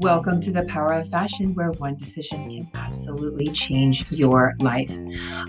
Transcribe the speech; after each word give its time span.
Welcome 0.00 0.40
to 0.42 0.52
the 0.52 0.64
Power 0.68 0.92
of 0.92 1.08
Fashion, 1.08 1.52
where 1.54 1.72
one 1.72 1.96
decision 1.96 2.48
can 2.48 2.70
absolutely 2.74 3.48
change 3.48 4.10
your 4.12 4.54
life. 4.60 4.96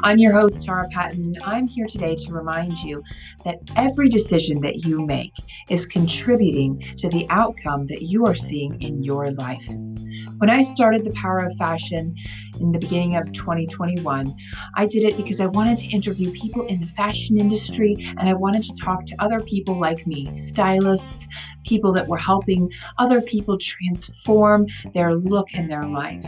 I'm 0.02 0.18
your 0.18 0.34
host, 0.34 0.64
Tara 0.64 0.88
Patten. 0.90 1.24
And 1.24 1.38
I'm 1.44 1.68
here 1.68 1.86
today 1.86 2.16
to 2.16 2.34
remind 2.34 2.80
you 2.80 3.04
that 3.46 3.60
every 3.76 4.10
decision 4.10 4.62
that 4.62 4.84
you 4.84 5.06
make 5.06 5.34
is 5.70 5.86
contributing 5.86 6.80
to 6.98 7.08
the 7.10 7.28
outcome 7.30 7.86
that 7.86 8.02
you 8.02 8.26
are 8.26 8.34
seeing 8.34 8.82
in 8.82 9.02
your 9.04 9.30
life. 9.32 9.68
When 10.38 10.50
I 10.50 10.64
started 10.64 11.06
the 11.06 11.12
Power 11.12 11.42
of 11.42 11.56
Fashion 11.58 12.16
in 12.62 12.72
the 12.72 12.80
beginning 12.80 13.16
of 13.16 13.32
2021, 13.32 14.34
I 14.76 14.86
did 14.86 15.04
it 15.04 15.18
because 15.18 15.42
I 15.42 15.48
wanted 15.48 15.78
to 15.80 15.88
interview 15.88 16.32
people 16.32 16.66
in 16.68 16.80
the 16.80 16.88
fashion 16.88 17.40
industry 17.40 17.96
and 18.18 18.30
I 18.30 18.34
wanted 18.34 18.64
to 18.64 18.74
talk 18.76 19.06
to 19.08 19.16
other 19.20 19.42
people 19.42 19.80
like 19.80 20.06
me, 20.06 20.34
stylists, 20.36 21.28
people 21.66 21.92
that 21.94 22.08
were 22.08 22.18
helping 22.18 22.72
other 22.98 23.22
people 23.22 23.58
transform 23.58 24.68
their 24.94 25.16
look 25.16 25.48
and 25.54 25.70
their 25.70 25.86
life. 25.86 26.26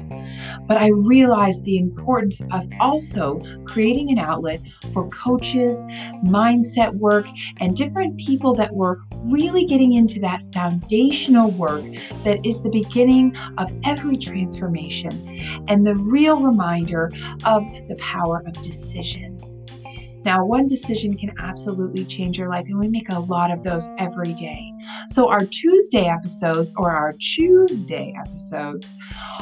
But 0.67 0.77
I 0.77 0.89
realized 0.89 1.65
the 1.65 1.77
importance 1.77 2.41
of 2.51 2.67
also 2.79 3.39
creating 3.65 4.11
an 4.11 4.19
outlet 4.19 4.61
for 4.93 5.07
coaches, 5.09 5.83
mindset 6.25 6.93
work, 6.93 7.27
and 7.59 7.75
different 7.75 8.17
people 8.17 8.53
that 8.55 8.73
were 8.73 8.97
really 9.31 9.65
getting 9.65 9.93
into 9.93 10.19
that 10.19 10.41
foundational 10.53 11.51
work 11.51 11.83
that 12.23 12.45
is 12.45 12.61
the 12.61 12.69
beginning 12.69 13.35
of 13.57 13.71
every 13.83 14.17
transformation 14.17 15.63
and 15.67 15.85
the 15.85 15.95
real 15.95 16.22
reminder 16.31 17.11
of 17.45 17.63
the 17.87 17.95
power 17.99 18.43
of 18.45 18.53
decision. 18.61 19.39
Now, 20.25 20.45
one 20.45 20.67
decision 20.67 21.17
can 21.17 21.33
absolutely 21.37 22.05
change 22.05 22.37
your 22.37 22.47
life, 22.47 22.65
and 22.67 22.79
we 22.79 22.87
make 22.87 23.09
a 23.09 23.19
lot 23.19 23.51
of 23.51 23.63
those 23.63 23.91
every 23.97 24.33
day. 24.33 24.71
So, 25.09 25.29
our 25.29 25.45
Tuesday 25.45 26.05
episodes 26.05 26.73
or 26.77 26.91
our 26.91 27.11
Tuesday 27.13 28.13
episodes 28.17 28.87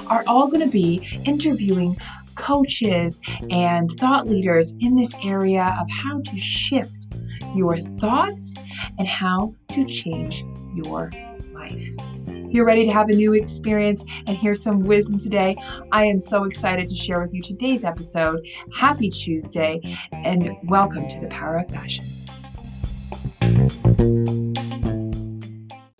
are 0.08 0.24
all 0.28 0.48
going 0.48 0.62
to 0.62 0.72
be 0.72 1.08
interviewing 1.26 1.98
coaches 2.36 3.22
and 3.52 3.92
thought 3.92 4.28
leaders 4.28 4.76
in 4.80 4.96
this 4.96 5.16
area 5.24 5.76
of 5.80 5.90
how 5.92 6.22
to 6.22 6.38
shift 6.38 7.08
your 7.56 7.78
thoughts 7.78 8.58
and 8.98 9.08
how 9.08 9.54
to 9.70 9.84
change 9.84 10.44
your 10.74 11.12
life 11.54 12.11
you're 12.52 12.66
ready 12.66 12.86
to 12.86 12.92
have 12.92 13.10
a 13.10 13.14
new 13.14 13.34
experience 13.34 14.06
and 14.28 14.36
hear 14.36 14.54
some 14.54 14.82
wisdom 14.82 15.18
today, 15.18 15.56
I 15.94 16.04
am 16.06 16.20
so 16.20 16.44
excited 16.44 16.90
to 16.90 16.96
share 16.96 17.22
with 17.22 17.34
you 17.34 17.42
today's 17.42 17.86
episode. 17.86 18.46
Happy 18.76 19.10
Tuesday 19.10 19.80
and 20.12 20.52
welcome 20.66 21.08
to 21.08 21.20
the 21.22 21.28
Power 21.28 21.60
of 21.60 21.70
Fashion. 21.70 22.06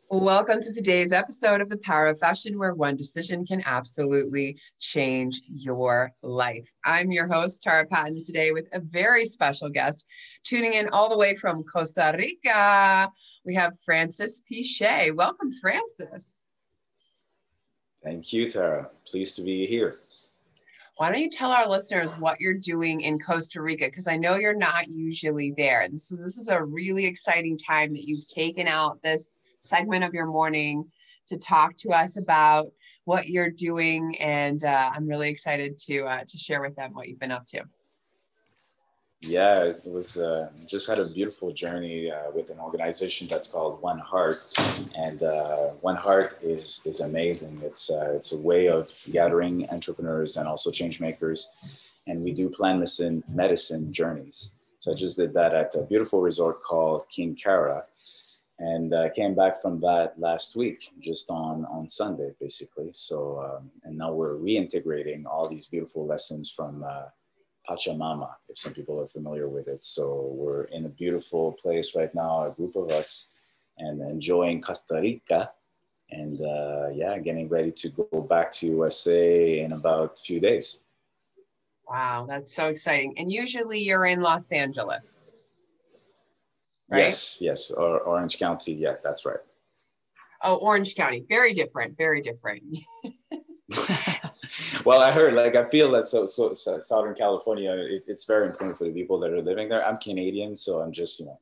Welcome 0.10 0.62
to 0.62 0.74
today's 0.74 1.14
episode 1.14 1.62
of 1.62 1.70
The 1.70 1.78
Power 1.78 2.08
of 2.08 2.20
Fashion, 2.20 2.60
where 2.60 2.76
one 2.76 2.98
decision 2.98 3.46
can 3.46 3.64
absolutely 3.66 4.60
change 4.78 5.42
your 5.48 6.12
life. 6.22 6.70
I'm 6.84 7.12
your 7.12 7.28
host, 7.28 7.64
Tara 7.64 7.88
Patten, 7.88 8.22
today 8.22 8.52
with 8.52 8.68
a 8.74 8.82
very 8.82 9.26
special 9.26 9.70
guest 9.70 10.06
tuning 10.44 10.74
in 10.74 10.90
all 10.90 11.10
the 11.10 11.18
way 11.18 11.34
from 11.34 11.64
Costa 11.64 12.14
Rica. 12.18 13.10
We 13.46 13.56
have 13.56 13.80
Francis 13.80 14.42
Piche. 14.42 15.16
Welcome, 15.16 15.52
Francis. 15.62 16.41
Thank 18.04 18.34
you, 18.34 18.50
Tara. 18.50 18.90
Pleased 19.06 19.36
to 19.36 19.44
be 19.44 19.66
here. 19.68 19.96
Why 20.98 21.12
don't 21.12 21.22
you 21.22 21.30
tell 21.30 21.52
our 21.52 21.68
listeners 21.68 22.18
what 22.18 22.40
you're 22.40 22.54
doing 22.54 23.02
in 23.02 23.20
Costa 23.20 23.62
Rica? 23.62 23.86
Because 23.86 24.08
I 24.08 24.18
know 24.18 24.36
you're 24.36 24.56
not 24.56 24.88
usually 24.88 25.54
there. 25.56 25.88
This 25.90 26.12
is 26.12 26.20
this 26.20 26.38
is 26.38 26.50
a 26.50 26.64
really 26.64 27.06
exciting 27.06 27.58
time 27.58 27.90
that 27.90 28.04
you've 28.04 28.28
taken 28.28 28.68
out 28.68 29.02
this 29.02 29.40
segment 29.60 30.04
of 30.04 30.14
your 30.14 30.28
morning 30.28 30.86
to 31.28 31.38
talk 31.38 31.76
to 31.78 31.90
us 31.90 32.18
about 32.18 32.68
what 33.06 33.28
you're 33.28 33.50
doing, 33.50 34.16
and 34.20 34.64
uh, 34.64 34.92
I'm 34.94 35.08
really 35.08 35.30
excited 35.30 35.78
to 35.88 36.04
uh, 36.04 36.24
to 36.28 36.38
share 36.38 36.62
with 36.62 36.76
them 36.76 36.94
what 36.94 37.08
you've 37.08 37.20
been 37.20 37.32
up 37.32 37.46
to. 37.48 37.64
Yeah, 39.24 39.66
it 39.66 39.82
was 39.86 40.18
uh, 40.18 40.52
just 40.66 40.90
had 40.90 40.98
a 40.98 41.06
beautiful 41.06 41.54
journey 41.54 42.10
uh, 42.10 42.32
with 42.34 42.50
an 42.50 42.60
organization 42.60 43.28
that's 43.28 43.48
called 43.48 43.80
One 43.80 44.00
Heart, 44.00 44.38
and 44.98 45.22
uh, 45.22 45.68
One 45.82 45.96
Heart 45.96 46.40
is 46.42 46.82
is 46.86 47.02
amazing. 47.02 47.62
It's 47.64 47.92
uh, 47.92 48.14
it's 48.16 48.32
a 48.32 48.38
way 48.38 48.68
of 48.68 48.90
gathering 49.12 49.70
entrepreneurs 49.70 50.38
and 50.38 50.48
also 50.48 50.72
change 50.72 51.00
makers, 51.00 51.52
and 52.08 52.24
we 52.24 52.34
do 52.34 52.50
plant 52.50 52.80
medicine 52.80 53.24
medicine 53.30 53.94
journeys. 53.94 54.50
So 54.80 54.92
I 54.92 54.96
just 54.96 55.18
did 55.18 55.34
that 55.34 55.54
at 55.54 55.76
a 55.76 55.84
beautiful 55.84 56.22
resort 56.24 56.60
called 56.60 57.04
Kinkara, 57.16 57.84
and 58.58 58.92
I 58.92 59.06
uh, 59.06 59.10
came 59.10 59.36
back 59.36 59.62
from 59.62 59.80
that 59.82 60.16
last 60.18 60.56
week, 60.56 60.90
just 61.00 61.30
on 61.30 61.66
on 61.66 61.88
Sunday, 61.90 62.32
basically. 62.40 62.90
So 62.94 63.40
um, 63.40 63.70
and 63.84 64.00
now 64.00 64.14
we're 64.14 64.38
reintegrating 64.38 65.26
all 65.28 65.48
these 65.48 65.68
beautiful 65.68 66.08
lessons 66.08 66.50
from 66.50 66.84
uh, 66.84 67.10
Pachamama, 67.72 68.30
if 68.50 68.58
some 68.58 68.74
people 68.74 69.00
are 69.00 69.08
familiar 69.08 69.48
with 69.48 69.68
it. 69.68 69.86
So 69.86 70.32
we're 70.34 70.66
in 70.66 70.86
a 70.86 70.90
beautiful 70.90 71.54
place 71.54 71.96
right 71.96 72.14
now, 72.14 72.46
a 72.46 72.52
group 72.52 72.76
of 72.76 72.90
us, 72.90 73.28
and 73.78 74.02
enjoying 74.02 74.62
Costa 74.62 75.00
Rica. 75.02 75.52
And 76.12 76.42
uh, 76.42 76.90
yeah, 76.94 77.18
getting 77.20 77.48
ready 77.48 77.72
to 77.72 77.90
go 77.90 78.22
back 78.22 78.52
to 78.54 78.68
USA 78.68 79.62
in 79.62 79.72
about 79.72 80.14
a 80.20 80.22
few 80.22 80.42
days. 80.42 80.80
Wow, 81.88 82.26
that's 82.28 82.54
so 82.54 82.68
exciting. 82.68 83.14
And 83.18 83.32
usually 83.32 83.80
you're 83.80 84.06
in 84.06 84.22
Los 84.22 84.52
Angeles. 84.52 85.34
Right? 86.90 87.00
Yes, 87.00 87.38
yes, 87.42 87.72
or 87.72 88.02
Orange 88.02 88.38
County. 88.38 88.74
Yeah, 88.74 88.96
that's 89.02 89.26
right. 89.26 89.40
Oh, 90.44 90.56
Orange 90.58 90.96
County. 90.96 91.26
Very 91.30 91.54
different, 91.54 91.98
very 91.98 92.22
different. 92.22 92.64
well, 94.86 95.02
I 95.02 95.12
heard, 95.12 95.34
like, 95.34 95.56
I 95.56 95.66
feel 95.66 95.92
that 95.92 96.08
so, 96.08 96.26
so, 96.26 96.54
so 96.54 96.80
Southern 96.80 97.16
California, 97.16 97.72
it, 97.72 98.04
it's 98.08 98.26
very 98.26 98.48
important 98.48 98.78
for 98.78 98.86
the 98.86 98.92
people 98.92 99.20
that 99.20 99.32
are 99.32 99.42
living 99.42 99.70
there. 99.70 99.86
I'm 99.86 99.98
Canadian, 99.98 100.56
so 100.56 100.80
I'm 100.80 100.92
just, 100.92 101.20
you 101.20 101.26
know, 101.28 101.40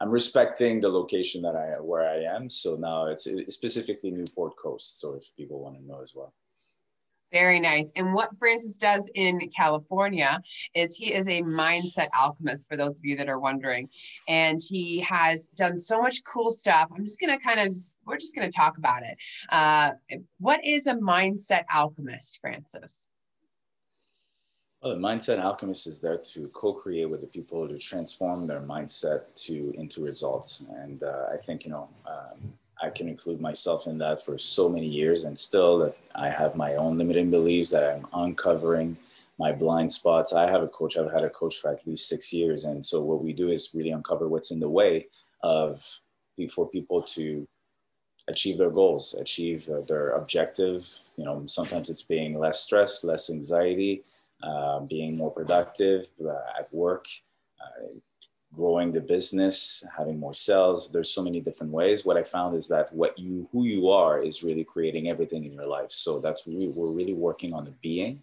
I'm 0.00 0.10
respecting 0.10 0.80
the 0.80 0.88
location 0.88 1.42
that 1.42 1.56
I 1.56 1.80
where 1.80 2.08
I 2.08 2.18
am. 2.34 2.50
So 2.50 2.76
now 2.76 3.06
it's, 3.06 3.26
it's 3.26 3.54
specifically 3.54 4.10
Newport 4.10 4.56
Coast. 4.56 5.00
So 5.00 5.14
if 5.14 5.34
people 5.36 5.60
want 5.60 5.78
to 5.78 5.86
know 5.86 6.02
as 6.02 6.12
well. 6.14 6.34
Very 7.32 7.58
nice. 7.58 7.90
And 7.96 8.14
what 8.14 8.30
Francis 8.38 8.76
does 8.76 9.10
in 9.14 9.40
California 9.54 10.40
is 10.74 10.94
he 10.94 11.12
is 11.12 11.26
a 11.26 11.42
mindset 11.42 12.08
alchemist, 12.18 12.68
for 12.68 12.76
those 12.76 12.98
of 12.98 13.04
you 13.04 13.16
that 13.16 13.28
are 13.28 13.40
wondering. 13.40 13.88
And 14.28 14.60
he 14.64 15.00
has 15.00 15.48
done 15.48 15.76
so 15.76 16.00
much 16.00 16.22
cool 16.24 16.50
stuff. 16.50 16.88
I'm 16.96 17.04
just 17.04 17.20
going 17.20 17.36
to 17.36 17.44
kind 17.44 17.60
of, 17.60 17.74
we're 18.06 18.16
just 18.16 18.34
going 18.36 18.48
to 18.48 18.56
talk 18.56 18.78
about 18.78 19.02
it. 19.02 19.18
Uh, 19.48 19.92
what 20.38 20.64
is 20.64 20.86
a 20.86 20.94
mindset 20.94 21.64
alchemist, 21.74 22.38
Francis? 22.40 23.08
Well, 24.80 24.94
the 24.94 25.00
mindset 25.00 25.40
alchemist 25.40 25.88
is 25.88 26.00
there 26.00 26.18
to 26.18 26.48
co-create 26.48 27.10
with 27.10 27.22
the 27.22 27.26
people 27.26 27.66
to 27.66 27.76
transform 27.76 28.46
their 28.46 28.60
mindset 28.60 29.34
to 29.46 29.74
into 29.76 30.04
results. 30.04 30.64
And 30.84 31.02
uh, 31.02 31.24
I 31.32 31.38
think, 31.38 31.64
you 31.64 31.72
know, 31.72 31.88
um, 32.06 32.52
I 32.82 32.90
can 32.90 33.08
include 33.08 33.40
myself 33.40 33.86
in 33.86 33.98
that 33.98 34.24
for 34.24 34.38
so 34.38 34.68
many 34.68 34.86
years, 34.86 35.24
and 35.24 35.38
still 35.38 35.78
that 35.78 35.96
I 36.14 36.28
have 36.28 36.56
my 36.56 36.74
own 36.74 36.98
limiting 36.98 37.30
beliefs 37.30 37.70
that 37.70 37.84
I'm 37.84 38.06
uncovering 38.12 38.96
my 39.38 39.52
blind 39.52 39.92
spots. 39.92 40.32
I 40.32 40.50
have 40.50 40.62
a 40.62 40.68
coach. 40.68 40.96
I've 40.96 41.12
had 41.12 41.24
a 41.24 41.30
coach 41.30 41.56
for 41.56 41.72
at 41.72 41.86
least 41.86 42.08
six 42.08 42.32
years, 42.32 42.64
and 42.64 42.84
so 42.84 43.00
what 43.00 43.22
we 43.22 43.32
do 43.32 43.48
is 43.48 43.70
really 43.74 43.90
uncover 43.90 44.28
what's 44.28 44.50
in 44.50 44.60
the 44.60 44.68
way 44.68 45.06
of 45.42 45.84
for 46.50 46.68
people 46.68 47.00
to 47.00 47.48
achieve 48.28 48.58
their 48.58 48.70
goals, 48.70 49.14
achieve 49.14 49.68
their 49.88 50.10
objective. 50.10 50.86
You 51.16 51.24
know, 51.24 51.44
sometimes 51.46 51.88
it's 51.88 52.02
being 52.02 52.38
less 52.38 52.60
stress, 52.60 53.04
less 53.04 53.30
anxiety, 53.30 54.02
uh, 54.42 54.80
being 54.80 55.16
more 55.16 55.30
productive 55.30 56.08
uh, 56.22 56.58
at 56.58 56.72
work, 56.74 57.06
uh, 57.60 57.86
growing 58.56 58.90
the 58.90 59.00
business, 59.00 59.84
having 59.96 60.18
more 60.18 60.34
sales. 60.34 60.90
There's 60.90 61.12
so 61.12 61.22
many 61.22 61.40
different 61.40 61.72
ways. 61.72 62.06
What 62.06 62.16
I 62.16 62.24
found 62.24 62.56
is 62.56 62.66
that 62.68 62.92
what 62.92 63.18
you, 63.18 63.48
who 63.52 63.64
you 63.64 63.90
are, 63.90 64.22
is 64.22 64.42
really 64.42 64.64
creating 64.64 65.08
everything 65.08 65.44
in 65.44 65.52
your 65.52 65.66
life. 65.66 65.90
So 65.90 66.20
that's 66.20 66.46
we're 66.46 66.96
really 66.96 67.18
working 67.20 67.52
on 67.52 67.66
the 67.66 67.74
being, 67.82 68.22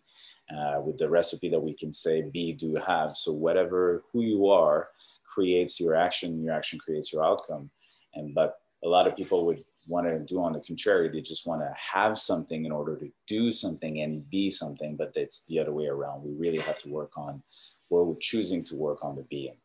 uh, 0.52 0.82
with 0.82 0.98
the 0.98 1.10
recipe 1.10 1.50
that 1.50 1.60
we 1.60 1.74
can 1.74 1.94
say 1.94 2.24
be, 2.24 2.54
do, 2.54 2.76
have. 2.76 3.16
So 3.16 3.32
whatever 3.32 4.04
who 4.12 4.22
you 4.22 4.50
are 4.50 4.90
creates 5.34 5.80
your 5.80 5.96
action. 5.96 6.44
Your 6.44 6.54
action 6.54 6.80
creates 6.80 7.14
your 7.14 7.24
outcome. 7.24 7.70
And 8.16 8.34
but 8.34 8.60
a 8.84 8.88
lot 8.88 9.08
of 9.08 9.16
people 9.16 9.46
would 9.46 9.64
want 9.88 10.08
to 10.08 10.20
do 10.20 10.42
on 10.42 10.54
the 10.54 10.60
contrary. 10.62 11.10
They 11.10 11.22
just 11.22 11.46
want 11.46 11.62
to 11.62 11.74
have 11.94 12.18
something 12.18 12.66
in 12.66 12.72
order 12.72 12.96
to 12.98 13.12
do 13.28 13.52
something 13.52 14.02
and 14.02 14.30
be 14.30 14.50
something. 14.50 14.96
But 14.96 15.14
it's 15.16 15.44
the 15.46 15.60
other 15.60 15.74
way 15.74 15.88
around. 15.88 16.24
We 16.24 16.34
really 16.34 16.60
have 16.60 16.78
to 16.80 16.90
work 16.90 17.18
on. 17.18 17.44
We're 17.90 18.16
choosing 18.20 18.64
to 18.66 18.76
work 18.76 19.04
on 19.04 19.16
the 19.16 19.24
being. 19.24 19.58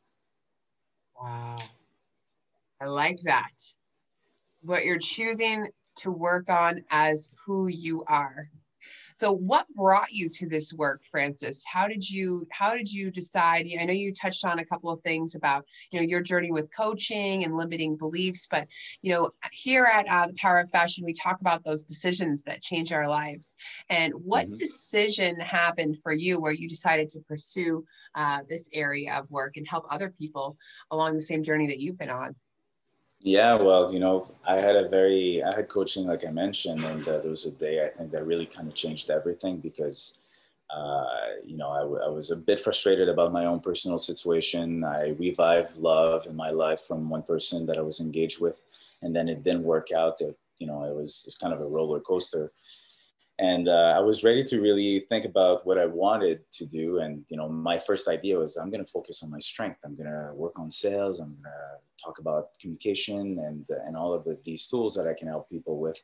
Wow. 1.20 1.58
I 2.80 2.86
like 2.86 3.18
that. 3.22 3.50
What 4.62 4.84
you're 4.84 4.98
choosing 4.98 5.68
to 5.96 6.10
work 6.10 6.50
on 6.50 6.84
as 6.90 7.32
who 7.46 7.68
you 7.68 8.04
are. 8.06 8.50
So 9.18 9.32
what 9.32 9.66
brought 9.74 10.12
you 10.12 10.28
to 10.28 10.48
this 10.48 10.72
work, 10.72 11.02
Francis? 11.04 11.64
How 11.66 11.88
did 11.88 12.08
you 12.08 12.46
how 12.52 12.76
did 12.76 12.88
you 12.88 13.10
decide? 13.10 13.66
I 13.80 13.84
know 13.84 13.92
you 13.92 14.14
touched 14.14 14.44
on 14.44 14.60
a 14.60 14.64
couple 14.64 14.90
of 14.90 15.02
things 15.02 15.34
about 15.34 15.66
you 15.90 15.98
know 15.98 16.06
your 16.06 16.20
journey 16.20 16.52
with 16.52 16.70
coaching 16.72 17.42
and 17.42 17.56
limiting 17.56 17.96
beliefs, 17.96 18.46
but 18.48 18.68
you 19.02 19.12
know 19.12 19.32
here 19.50 19.86
at 19.92 20.06
uh, 20.06 20.28
the 20.28 20.34
Power 20.34 20.58
of 20.58 20.70
Fashion, 20.70 21.04
we 21.04 21.14
talk 21.14 21.40
about 21.40 21.64
those 21.64 21.82
decisions 21.84 22.42
that 22.42 22.62
change 22.62 22.92
our 22.92 23.08
lives. 23.08 23.56
And 23.90 24.14
what 24.14 24.44
mm-hmm. 24.44 24.54
decision 24.54 25.40
happened 25.40 25.98
for 26.00 26.12
you 26.12 26.40
where 26.40 26.52
you 26.52 26.68
decided 26.68 27.08
to 27.08 27.20
pursue 27.22 27.84
uh, 28.14 28.42
this 28.48 28.70
area 28.72 29.14
of 29.14 29.28
work 29.32 29.56
and 29.56 29.66
help 29.66 29.84
other 29.90 30.10
people 30.10 30.56
along 30.92 31.14
the 31.14 31.20
same 31.20 31.42
journey 31.42 31.66
that 31.66 31.80
you've 31.80 31.98
been 31.98 32.08
on? 32.08 32.36
Yeah, 33.20 33.56
well, 33.56 33.92
you 33.92 33.98
know, 33.98 34.28
I 34.46 34.56
had 34.56 34.76
a 34.76 34.88
very, 34.88 35.42
I 35.42 35.54
had 35.54 35.68
coaching, 35.68 36.06
like 36.06 36.24
I 36.26 36.30
mentioned, 36.30 36.84
and 36.84 37.06
uh, 37.06 37.18
there 37.18 37.30
was 37.30 37.46
a 37.46 37.50
day 37.50 37.84
I 37.84 37.88
think 37.88 38.12
that 38.12 38.24
really 38.24 38.46
kind 38.46 38.68
of 38.68 38.74
changed 38.74 39.10
everything 39.10 39.58
because, 39.58 40.18
uh, 40.70 41.04
you 41.44 41.56
know, 41.56 41.68
I, 41.70 41.82
was 42.08 42.30
a 42.30 42.36
bit 42.36 42.60
frustrated 42.60 43.08
about 43.08 43.32
my 43.32 43.46
own 43.46 43.58
personal 43.60 43.98
situation. 43.98 44.84
I 44.84 45.10
revived 45.18 45.78
love 45.78 46.26
in 46.26 46.36
my 46.36 46.50
life 46.50 46.82
from 46.82 47.10
one 47.10 47.22
person 47.22 47.66
that 47.66 47.76
I 47.76 47.80
was 47.82 47.98
engaged 48.00 48.40
with, 48.40 48.62
and 49.02 49.14
then 49.14 49.28
it 49.28 49.42
didn't 49.42 49.64
work 49.64 49.90
out. 49.90 50.20
It, 50.20 50.38
you 50.58 50.68
know, 50.68 50.84
it 50.84 50.94
was, 50.94 51.24
it 51.24 51.28
was 51.28 51.36
kind 51.36 51.52
of 51.52 51.60
a 51.60 51.66
roller 51.66 52.00
coaster 52.00 52.52
and 53.40 53.68
uh, 53.68 53.94
I 53.96 54.00
was 54.00 54.24
ready 54.24 54.42
to 54.44 54.60
really 54.60 55.06
think 55.08 55.24
about 55.24 55.64
what 55.64 55.78
I 55.78 55.86
wanted 55.86 56.40
to 56.52 56.66
do. 56.66 56.98
And 56.98 57.24
you 57.28 57.36
know, 57.36 57.48
my 57.48 57.78
first 57.78 58.08
idea 58.08 58.36
was 58.38 58.56
I'm 58.56 58.70
going 58.70 58.84
to 58.84 58.90
focus 58.90 59.22
on 59.22 59.30
my 59.30 59.38
strength. 59.38 59.78
I'm 59.84 59.94
going 59.94 60.10
to 60.10 60.32
work 60.34 60.58
on 60.58 60.70
sales. 60.72 61.20
I'm 61.20 61.34
going 61.34 61.44
to 61.44 62.04
talk 62.04 62.18
about 62.18 62.58
communication 62.60 63.38
and 63.38 63.64
and 63.86 63.96
all 63.96 64.12
of 64.12 64.24
the, 64.24 64.36
these 64.44 64.66
tools 64.66 64.94
that 64.94 65.06
I 65.06 65.14
can 65.14 65.28
help 65.28 65.48
people 65.48 65.78
with. 65.78 65.98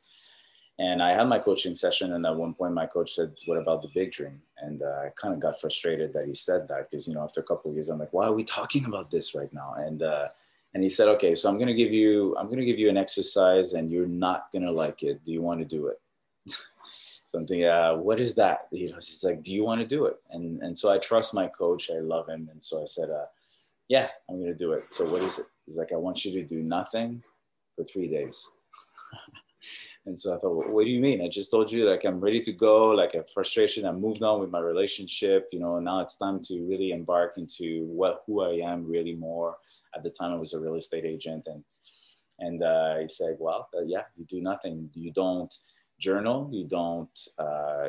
And 0.79 1.01
I 1.03 1.15
had 1.15 1.29
my 1.29 1.39
coaching 1.39 1.77
session, 1.77 2.15
and 2.15 2.27
at 2.27 2.35
one 2.35 2.53
point, 2.53 2.75
my 2.75 2.87
coach 2.87 3.15
said, 3.15 3.33
"What 3.47 3.59
about 3.59 3.83
the 3.83 3.91
big 3.95 4.13
dream?" 4.13 4.41
And 4.59 4.83
uh, 4.83 5.07
I 5.07 5.11
kind 5.21 5.35
of 5.35 5.41
got 5.41 5.61
frustrated 5.61 6.13
that 6.13 6.27
he 6.27 6.35
said 6.35 6.67
that 6.69 6.91
because 6.91 7.07
you 7.07 7.15
know, 7.15 7.23
after 7.23 7.41
a 7.41 7.45
couple 7.45 7.71
of 7.71 7.77
years, 7.77 7.89
I'm 7.89 7.99
like, 7.99 8.13
"Why 8.13 8.27
are 8.27 8.33
we 8.33 8.45
talking 8.45 8.85
about 8.85 9.11
this 9.11 9.35
right 9.35 9.53
now?" 9.53 9.75
And 9.77 10.03
uh, 10.03 10.29
and 10.73 10.83
he 10.83 10.89
said, 10.89 11.09
"Okay, 11.09 11.35
so 11.35 11.49
I'm 11.49 11.57
going 11.57 11.69
to 11.69 11.75
give 11.75 11.93
you 11.93 12.37
I'm 12.37 12.47
going 12.47 12.59
to 12.59 12.65
give 12.65 12.79
you 12.79 12.89
an 12.89 12.97
exercise, 12.97 13.75
and 13.75 13.91
you're 13.91 14.09
not 14.09 14.51
going 14.53 14.65
to 14.65 14.73
like 14.73 15.03
it. 15.05 15.25
Do 15.25 15.33
you 15.33 15.43
want 15.43 15.61
to 15.61 15.65
do 15.65 15.89
it?" 15.89 16.01
something 17.35 17.65
uh, 17.65 17.95
what 17.95 18.21
is 18.21 18.33
that? 18.37 18.69
You 18.71 18.91
know 18.91 18.97
he's 18.97 19.25
like 19.25 19.43
do 19.43 19.53
you 19.53 19.65
want 19.65 19.81
to 19.81 19.87
do 19.97 20.07
it? 20.07 20.17
And 20.31 20.63
and 20.63 20.79
so 20.79 20.87
i 20.95 20.99
trust 20.99 21.35
my 21.41 21.49
coach 21.49 21.91
i 21.91 22.01
love 22.15 22.27
him 22.29 22.49
and 22.53 22.63
so 22.63 22.75
i 22.85 22.87
said 22.87 23.11
uh, 23.11 23.29
yeah 23.89 24.09
i'm 24.29 24.41
to 24.45 24.55
do 24.55 24.73
it. 24.73 24.85
So 24.97 25.03
what 25.13 25.23
is 25.23 25.39
it? 25.41 25.47
He's 25.67 25.79
like 25.83 25.93
i 25.93 25.97
want 26.07 26.25
you 26.25 26.33
to 26.39 26.45
do 26.55 26.63
nothing 26.63 27.23
for 27.75 27.85
three 27.85 28.09
days. 28.09 28.39
And 30.07 30.17
so 30.21 30.27
i 30.35 30.37
thought 30.39 30.55
well, 30.57 30.73
what 30.75 30.85
do 30.85 30.91
you 30.97 31.01
mean? 31.09 31.19
I 31.23 31.29
just 31.39 31.51
told 31.51 31.73
you 31.73 31.81
like 31.93 32.05
i'm 32.05 32.21
ready 32.21 32.41
to 32.49 32.53
go 32.53 32.75
like 33.03 33.15
a 33.15 33.25
frustration 33.35 33.87
i 33.87 33.93
moved 34.07 34.23
on 34.23 34.39
with 34.41 34.51
my 34.57 34.63
relationship 34.73 35.41
you 35.55 35.61
know 35.63 35.75
now 35.89 35.99
it's 36.05 36.19
time 36.25 36.39
to 36.49 36.55
really 36.71 36.91
embark 36.99 37.31
into 37.43 37.67
what 38.01 38.15
who 38.25 38.35
i 38.51 38.53
am 38.73 38.79
really 38.95 39.15
more. 39.29 39.51
At 39.97 40.03
the 40.05 40.15
time 40.19 40.33
i 40.35 40.39
was 40.45 40.53
a 40.53 40.61
real 40.65 40.77
estate 40.83 41.07
agent 41.15 41.45
and 41.53 41.63
and 42.47 42.59
uh, 42.75 42.95
he 43.03 43.09
said 43.19 43.35
well 43.45 43.63
uh, 43.77 43.87
yeah 43.95 44.05
you 44.17 44.25
do 44.35 44.41
nothing. 44.51 44.77
You 45.05 45.11
don't 45.23 45.53
journal, 46.09 46.39
you 46.56 46.65
don't 46.81 47.17
uh, 47.45 47.87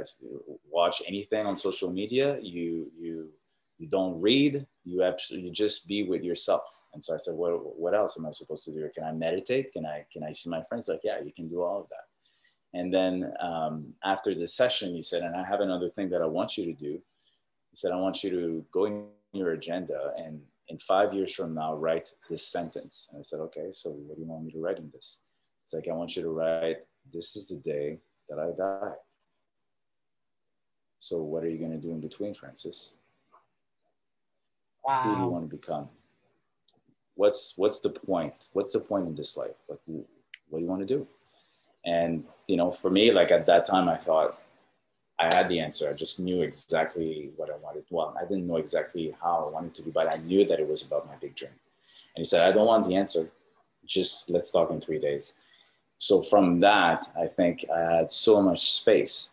watch 0.78 0.98
anything 1.12 1.44
on 1.50 1.56
social 1.68 1.90
media, 2.02 2.28
you 2.56 2.68
you 3.04 3.14
you 3.80 3.88
don't 3.98 4.16
read, 4.28 4.54
you 4.90 4.98
actually 5.10 5.42
you 5.46 5.52
just 5.66 5.78
be 5.94 6.00
with 6.12 6.24
yourself. 6.30 6.66
And 6.94 7.02
so 7.04 7.10
I 7.18 7.20
said, 7.24 7.36
what 7.42 7.52
what 7.84 7.94
else 8.00 8.14
am 8.18 8.26
I 8.30 8.32
supposed 8.32 8.66
to 8.66 8.74
do? 8.78 8.90
Can 8.96 9.04
I 9.12 9.14
meditate? 9.26 9.66
Can 9.76 9.86
I 9.96 9.98
can 10.14 10.24
I 10.30 10.32
see 10.40 10.50
my 10.58 10.64
friends? 10.68 10.86
Like, 10.88 11.06
yeah, 11.10 11.20
you 11.28 11.34
can 11.38 11.48
do 11.56 11.60
all 11.66 11.80
of 11.84 11.90
that. 11.94 12.08
And 12.80 12.88
then 12.98 13.14
um, 13.50 13.74
after 14.14 14.32
the 14.36 14.48
session, 14.62 14.88
you 14.98 15.04
said, 15.12 15.22
and 15.28 15.36
I 15.42 15.44
have 15.52 15.62
another 15.64 15.90
thing 15.96 16.10
that 16.12 16.22
I 16.26 16.30
want 16.38 16.52
you 16.58 16.66
to 16.72 16.76
do. 16.88 16.94
He 17.72 17.76
said, 17.82 17.92
I 17.92 18.04
want 18.06 18.18
you 18.24 18.30
to 18.38 18.66
go 18.78 18.82
in 18.90 18.96
your 19.34 19.52
agenda 19.60 20.00
and 20.24 20.36
in 20.68 20.78
five 20.80 21.10
years 21.18 21.32
from 21.38 21.50
now, 21.62 21.76
write 21.86 22.10
this 22.30 22.46
sentence. 22.58 22.96
And 23.10 23.20
I 23.22 23.24
said, 23.24 23.40
okay, 23.48 23.68
so 23.72 23.86
what 24.06 24.16
do 24.16 24.22
you 24.24 24.30
want 24.32 24.46
me 24.46 24.52
to 24.52 24.62
write 24.64 24.80
in 24.84 24.90
this? 24.96 25.10
It's 25.64 25.74
like, 25.74 25.88
I 25.88 25.94
want 25.94 26.16
you 26.16 26.24
to 26.24 26.34
write 26.40 26.80
this 27.14 27.36
is 27.36 27.48
the 27.48 27.56
day 27.56 28.00
that 28.30 28.40
I 28.40 28.52
die. 28.58 28.96
So 31.00 31.22
what 31.22 31.44
are 31.44 31.50
you 31.50 31.58
going 31.58 31.72
to 31.72 31.78
do 31.78 31.92
in 31.92 32.02
between, 32.02 32.34
Francis? 32.34 32.96
Wow. 34.84 35.02
Who 35.04 35.16
do 35.16 35.22
you 35.22 35.28
want 35.28 35.50
to 35.50 35.56
become? 35.56 35.90
What's 37.16 37.54
what's 37.58 37.80
the 37.80 37.90
point? 37.90 38.50
What's 38.54 38.74
the 38.74 38.80
point 38.80 39.08
in 39.08 39.16
this 39.16 39.38
life? 39.38 39.56
Like, 39.70 39.80
what 39.86 40.60
do 40.60 40.66
you 40.66 40.70
want 40.70 40.82
to 40.82 40.88
do? 40.88 41.08
And 41.86 42.26
you 42.48 42.58
know, 42.58 42.72
for 42.72 42.90
me, 42.90 43.12
like 43.12 43.32
at 43.32 43.46
that 43.46 43.66
time, 43.66 43.88
I 43.88 43.96
thought 43.96 44.42
I 45.18 45.34
had 45.34 45.48
the 45.48 45.60
answer. 45.60 45.90
I 45.90 45.94
just 45.94 46.20
knew 46.20 46.42
exactly 46.42 47.32
what 47.36 47.50
I 47.50 47.58
wanted. 47.58 47.86
Well, 47.90 48.16
I 48.20 48.26
didn't 48.26 48.48
know 48.48 48.58
exactly 48.58 49.16
how 49.22 49.46
I 49.48 49.52
wanted 49.52 49.74
to 49.76 49.84
be, 49.84 49.92
but 49.92 50.12
I 50.12 50.18
knew 50.18 50.46
that 50.46 50.60
it 50.60 50.68
was 50.68 50.82
about 50.82 51.08
my 51.08 51.16
big 51.16 51.36
dream. 51.36 51.52
And 52.16 52.22
he 52.22 52.26
said, 52.26 52.42
I 52.42 52.52
don't 52.52 52.68
want 52.68 52.86
the 52.86 52.96
answer. 52.96 53.30
Just 53.86 54.30
let's 54.30 54.52
talk 54.52 54.72
in 54.72 54.82
three 54.82 55.00
days 55.00 55.34
so 55.98 56.22
from 56.22 56.60
that 56.60 57.06
i 57.20 57.26
think 57.26 57.66
i 57.74 57.80
had 57.80 58.12
so 58.12 58.42
much 58.42 58.72
space 58.72 59.32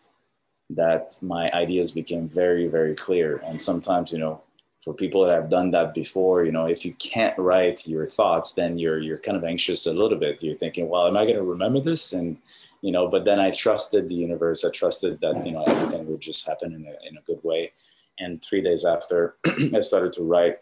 that 0.76 1.18
my 1.22 1.50
ideas 1.52 1.92
became 1.92 2.28
very 2.28 2.66
very 2.66 2.94
clear. 2.94 3.40
And 3.44 3.60
sometimes 3.60 4.12
you 4.12 4.18
know 4.18 4.42
for 4.84 4.94
people 4.94 5.24
that 5.24 5.32
have 5.32 5.50
done 5.50 5.70
that 5.70 5.94
before 5.94 6.44
you 6.44 6.52
know 6.52 6.66
if 6.66 6.84
you 6.84 6.94
can't 6.94 7.38
write 7.38 7.86
your 7.86 8.06
thoughts 8.06 8.54
then 8.54 8.78
you're 8.78 8.98
you're 8.98 9.18
kind 9.18 9.36
of 9.36 9.44
anxious 9.44 9.86
a 9.86 9.92
little 9.92 10.18
bit. 10.18 10.42
You're 10.42 10.56
thinking 10.56 10.88
well 10.88 11.06
am 11.06 11.16
i 11.16 11.24
going 11.24 11.36
to 11.36 11.42
remember 11.42 11.80
this? 11.80 12.12
And 12.12 12.36
you 12.80 12.92
know 12.92 13.08
but 13.08 13.24
then 13.24 13.38
i 13.38 13.50
trusted 13.50 14.08
the 14.08 14.14
universe. 14.14 14.64
I 14.64 14.70
trusted 14.70 15.20
that 15.20 15.44
you 15.46 15.52
know 15.52 15.64
everything 15.64 16.06
would 16.06 16.20
just 16.20 16.46
happen 16.46 16.72
in 16.74 16.86
a, 16.86 17.08
in 17.08 17.16
a 17.16 17.22
good 17.22 17.42
way. 17.42 17.72
And 18.18 18.42
three 18.42 18.62
days 18.62 18.84
after 18.84 19.36
i 19.74 19.80
started 19.80 20.12
to 20.14 20.24
write 20.24 20.58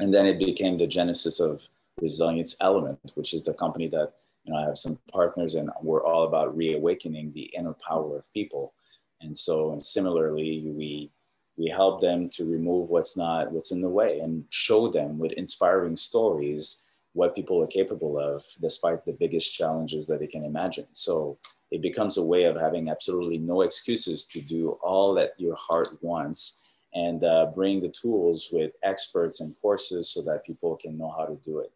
and 0.00 0.14
then 0.14 0.26
it 0.26 0.38
became 0.38 0.78
the 0.78 0.86
genesis 0.86 1.40
of 1.40 1.62
resilience 2.00 2.56
element 2.60 3.12
which 3.14 3.34
is 3.34 3.42
the 3.42 3.54
company 3.54 3.88
that 3.88 4.12
you 4.48 4.54
know, 4.54 4.60
I 4.60 4.64
have 4.64 4.78
some 4.78 4.98
partners 5.12 5.56
and 5.56 5.68
we're 5.82 6.04
all 6.04 6.24
about 6.24 6.56
reawakening 6.56 7.32
the 7.34 7.52
inner 7.54 7.74
power 7.86 8.16
of 8.16 8.32
people. 8.32 8.72
And 9.20 9.36
so, 9.36 9.72
and 9.72 9.82
similarly, 9.82 10.62
we, 10.64 11.10
we 11.58 11.68
help 11.68 12.00
them 12.00 12.30
to 12.30 12.50
remove 12.50 12.88
what's 12.88 13.14
not, 13.14 13.52
what's 13.52 13.72
in 13.72 13.82
the 13.82 13.90
way 13.90 14.20
and 14.20 14.44
show 14.48 14.88
them 14.90 15.18
with 15.18 15.32
inspiring 15.32 15.96
stories 15.96 16.80
what 17.12 17.34
people 17.34 17.62
are 17.62 17.66
capable 17.66 18.18
of 18.18 18.42
despite 18.62 19.04
the 19.04 19.12
biggest 19.12 19.54
challenges 19.54 20.06
that 20.06 20.20
they 20.20 20.26
can 20.26 20.44
imagine. 20.44 20.86
So 20.94 21.36
it 21.70 21.82
becomes 21.82 22.16
a 22.16 22.24
way 22.24 22.44
of 22.44 22.56
having 22.56 22.88
absolutely 22.88 23.36
no 23.36 23.60
excuses 23.60 24.24
to 24.26 24.40
do 24.40 24.78
all 24.82 25.12
that 25.14 25.32
your 25.36 25.56
heart 25.56 25.88
wants 26.00 26.56
and 26.94 27.22
uh, 27.22 27.50
bring 27.54 27.82
the 27.82 27.90
tools 27.90 28.48
with 28.50 28.72
experts 28.82 29.40
and 29.40 29.54
courses 29.60 30.08
so 30.08 30.22
that 30.22 30.46
people 30.46 30.76
can 30.76 30.96
know 30.96 31.14
how 31.14 31.26
to 31.26 31.34
do 31.44 31.58
it 31.58 31.70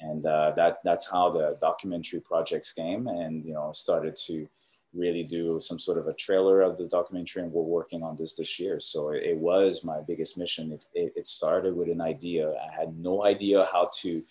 and 0.00 0.24
uh, 0.26 0.52
that 0.56 0.78
that's 0.84 1.10
how 1.10 1.30
the 1.30 1.56
documentary 1.60 2.20
projects 2.20 2.72
came 2.72 3.08
and 3.08 3.44
you 3.44 3.54
know 3.54 3.72
started 3.72 4.16
to 4.26 4.48
really 4.94 5.22
do 5.22 5.60
some 5.60 5.78
sort 5.78 5.98
of 5.98 6.06
a 6.06 6.14
trailer 6.14 6.62
of 6.62 6.78
the 6.78 6.86
documentary 6.86 7.42
and 7.42 7.52
we're 7.52 7.62
working 7.62 8.02
on 8.02 8.16
this 8.16 8.34
this 8.34 8.58
year. 8.58 8.80
So 8.80 9.10
it, 9.10 9.22
it 9.22 9.36
was 9.36 9.84
my 9.84 10.00
biggest 10.00 10.38
mission. 10.38 10.72
It, 10.72 10.84
it, 10.94 11.12
it, 11.14 11.26
started 11.26 11.76
with 11.76 11.88
an 11.88 12.00
idea. 12.00 12.50
I 12.50 12.74
had 12.74 12.96
no 12.96 13.26
idea 13.26 13.68
how 13.70 13.90
to 14.00 14.22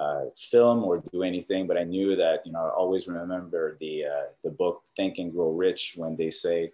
uh, 0.00 0.24
film 0.36 0.84
or 0.84 1.02
do 1.12 1.24
anything 1.24 1.66
but 1.66 1.76
i 1.76 1.82
knew 1.82 2.14
that 2.14 2.46
you 2.46 2.52
know 2.52 2.60
i 2.60 2.68
always 2.70 3.08
remember 3.08 3.76
the 3.80 4.04
uh, 4.04 4.26
the 4.44 4.48
book 4.48 4.82
think 4.96 5.18
and 5.18 5.32
grow 5.32 5.50
rich 5.50 5.94
when 5.96 6.16
they 6.16 6.30
say 6.30 6.70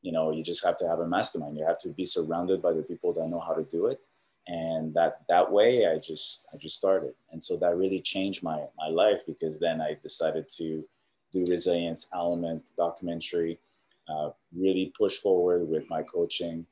you 0.00 0.12
know 0.12 0.30
you 0.30 0.44
just 0.44 0.64
have 0.64 0.76
to 0.76 0.86
have 0.86 1.00
a 1.00 1.06
mastermind. 1.06 1.56
You 1.56 1.64
have 1.64 1.78
to 1.78 1.88
be 1.88 2.04
surrounded 2.04 2.62
by 2.62 2.72
the 2.72 2.82
people 2.82 3.12
that 3.14 3.28
know 3.28 3.40
how 3.40 3.54
to 3.54 3.64
do 3.64 3.86
it 3.86 4.00
and 4.48 4.92
that 4.94 5.20
that 5.28 5.50
way 5.50 5.86
i 5.86 5.98
just 5.98 6.46
i 6.52 6.56
just 6.56 6.76
started. 6.76 7.14
And 7.30 7.42
so 7.42 7.56
that 7.58 7.76
really 7.76 8.00
changed 8.00 8.42
my 8.42 8.64
my 8.76 8.88
life 8.88 9.22
because 9.26 9.58
then 9.58 9.80
i 9.80 9.96
decided 10.02 10.48
to 10.58 10.84
do 11.32 11.46
resilience 11.46 12.08
element 12.12 12.62
documentary 12.76 13.58
uh, 14.08 14.30
really 14.54 14.92
push 14.98 15.18
forward 15.18 15.66
with 15.68 15.88
my 15.88 16.02
coaching. 16.02 16.66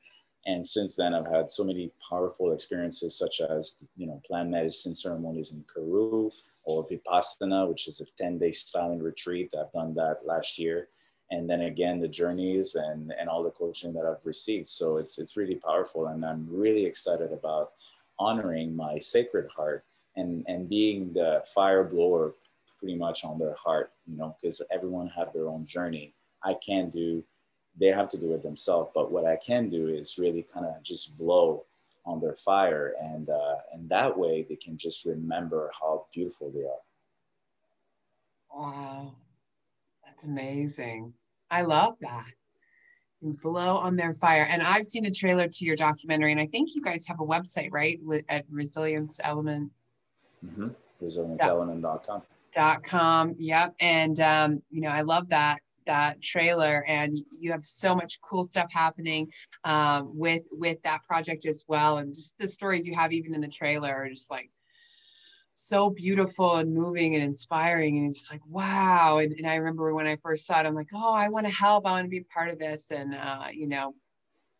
And 0.45 0.65
since 0.65 0.95
then 0.95 1.13
i've 1.13 1.31
had 1.31 1.49
so 1.49 1.63
many 1.63 1.91
powerful 2.09 2.51
experiences 2.51 3.17
such 3.17 3.41
as 3.41 3.77
you 3.95 4.07
know 4.07 4.21
plant 4.25 4.49
medicine 4.49 4.95
ceremonies 4.95 5.51
in 5.51 5.63
peru 5.73 6.31
or 6.63 6.87
vipassana 6.87 7.67
which 7.67 7.87
is 7.87 8.01
a 8.01 8.23
10-day 8.23 8.51
silent 8.51 9.01
retreat. 9.01 9.53
I've 9.59 9.71
done 9.71 9.93
that 9.95 10.17
last 10.25 10.59
year 10.59 10.89
and 11.31 11.49
then 11.49 11.61
again 11.61 11.99
the 11.99 12.07
journeys 12.07 12.75
and 12.75 13.13
and 13.19 13.27
all 13.29 13.43
the 13.43 13.51
coaching 13.51 13.93
that 13.93 14.05
I've 14.05 14.25
received. 14.25 14.67
So 14.67 14.97
it's 14.97 15.17
it's 15.17 15.37
really 15.37 15.55
powerful, 15.55 16.07
and 16.07 16.23
I'm 16.25 16.47
really 16.49 16.85
excited 16.85 17.31
about 17.31 17.71
honoring 18.19 18.75
my 18.75 18.99
sacred 18.99 19.49
heart 19.49 19.83
and 20.15 20.45
and 20.47 20.69
being 20.69 21.13
the 21.13 21.43
fire 21.55 21.83
blower 21.83 22.33
pretty 22.79 22.95
much 22.95 23.23
on 23.23 23.37
their 23.37 23.55
heart, 23.55 23.91
you 24.07 24.17
know, 24.17 24.35
because 24.41 24.61
everyone 24.71 25.07
have 25.07 25.31
their 25.33 25.47
own 25.47 25.65
journey. 25.65 26.13
I 26.43 26.55
can't 26.55 26.91
do, 26.91 27.23
they 27.79 27.87
have 27.87 28.09
to 28.09 28.17
do 28.17 28.33
it 28.33 28.41
themselves. 28.41 28.89
But 28.95 29.11
what 29.11 29.25
I 29.25 29.35
can 29.35 29.69
do 29.69 29.87
is 29.87 30.17
really 30.17 30.47
kind 30.51 30.65
of 30.65 30.81
just 30.81 31.15
blow 31.17 31.65
on 32.03 32.19
their 32.19 32.35
fire, 32.35 32.95
and 32.99 33.29
uh, 33.29 33.55
and 33.71 33.87
that 33.89 34.17
way 34.17 34.41
they 34.41 34.55
can 34.55 34.77
just 34.77 35.05
remember 35.05 35.71
how 35.79 36.07
beautiful 36.13 36.49
they 36.49 36.63
are. 36.63 36.83
Wow, 38.53 39.13
that's 40.21 40.27
amazing. 40.27 41.13
I 41.49 41.63
love 41.63 41.95
that. 42.01 42.25
You 43.21 43.37
blow 43.41 43.77
on 43.77 43.95
their 43.95 44.13
fire. 44.13 44.47
And 44.49 44.61
I've 44.61 44.85
seen 44.85 45.03
the 45.03 45.11
trailer 45.11 45.47
to 45.47 45.65
your 45.65 45.75
documentary, 45.75 46.31
and 46.31 46.41
I 46.41 46.47
think 46.47 46.69
you 46.73 46.81
guys 46.81 47.05
have 47.07 47.19
a 47.19 47.25
website, 47.25 47.69
right? 47.71 47.99
With, 48.01 48.23
At 48.29 48.45
Resilience 48.49 49.19
Element. 49.23 49.71
Mm-hmm. 50.45 50.69
ResilienceElement.com. 51.03 52.21
Dot 52.53 52.83
com. 52.83 53.35
Yep. 53.37 53.75
And 53.79 54.19
um, 54.19 54.61
you 54.69 54.81
know, 54.81 54.89
I 54.89 55.01
love 55.01 55.29
that 55.29 55.59
that 55.87 56.21
trailer 56.21 56.83
and 56.87 57.17
you 57.39 57.51
have 57.51 57.65
so 57.65 57.95
much 57.95 58.19
cool 58.21 58.43
stuff 58.43 58.71
happening 58.71 59.31
um, 59.63 60.11
with 60.15 60.43
with 60.51 60.79
that 60.83 61.01
project 61.03 61.45
as 61.47 61.65
well 61.67 61.97
and 61.97 62.13
just 62.13 62.37
the 62.37 62.47
stories 62.47 62.87
you 62.87 62.93
have 62.93 63.11
even 63.11 63.33
in 63.33 63.41
the 63.41 63.47
trailer 63.47 63.89
are 63.89 64.07
just 64.07 64.29
like 64.29 64.51
so 65.53 65.89
beautiful 65.89 66.55
and 66.57 66.73
moving 66.73 67.15
and 67.15 67.23
inspiring 67.23 67.97
and 67.97 68.11
it's 68.11 68.31
like 68.31 68.41
wow. 68.47 69.19
And, 69.19 69.33
and 69.33 69.47
i 69.47 69.55
remember 69.55 69.93
when 69.93 70.07
i 70.07 70.17
first 70.17 70.45
saw 70.45 70.59
it 70.59 70.65
i'm 70.65 70.75
like 70.75 70.89
oh 70.93 71.13
i 71.13 71.29
want 71.29 71.45
to 71.45 71.51
help 71.51 71.85
i 71.85 71.91
want 71.91 72.05
to 72.05 72.09
be 72.09 72.21
part 72.21 72.49
of 72.49 72.59
this 72.59 72.91
and 72.91 73.13
uh, 73.13 73.47
you 73.51 73.67
know 73.67 73.93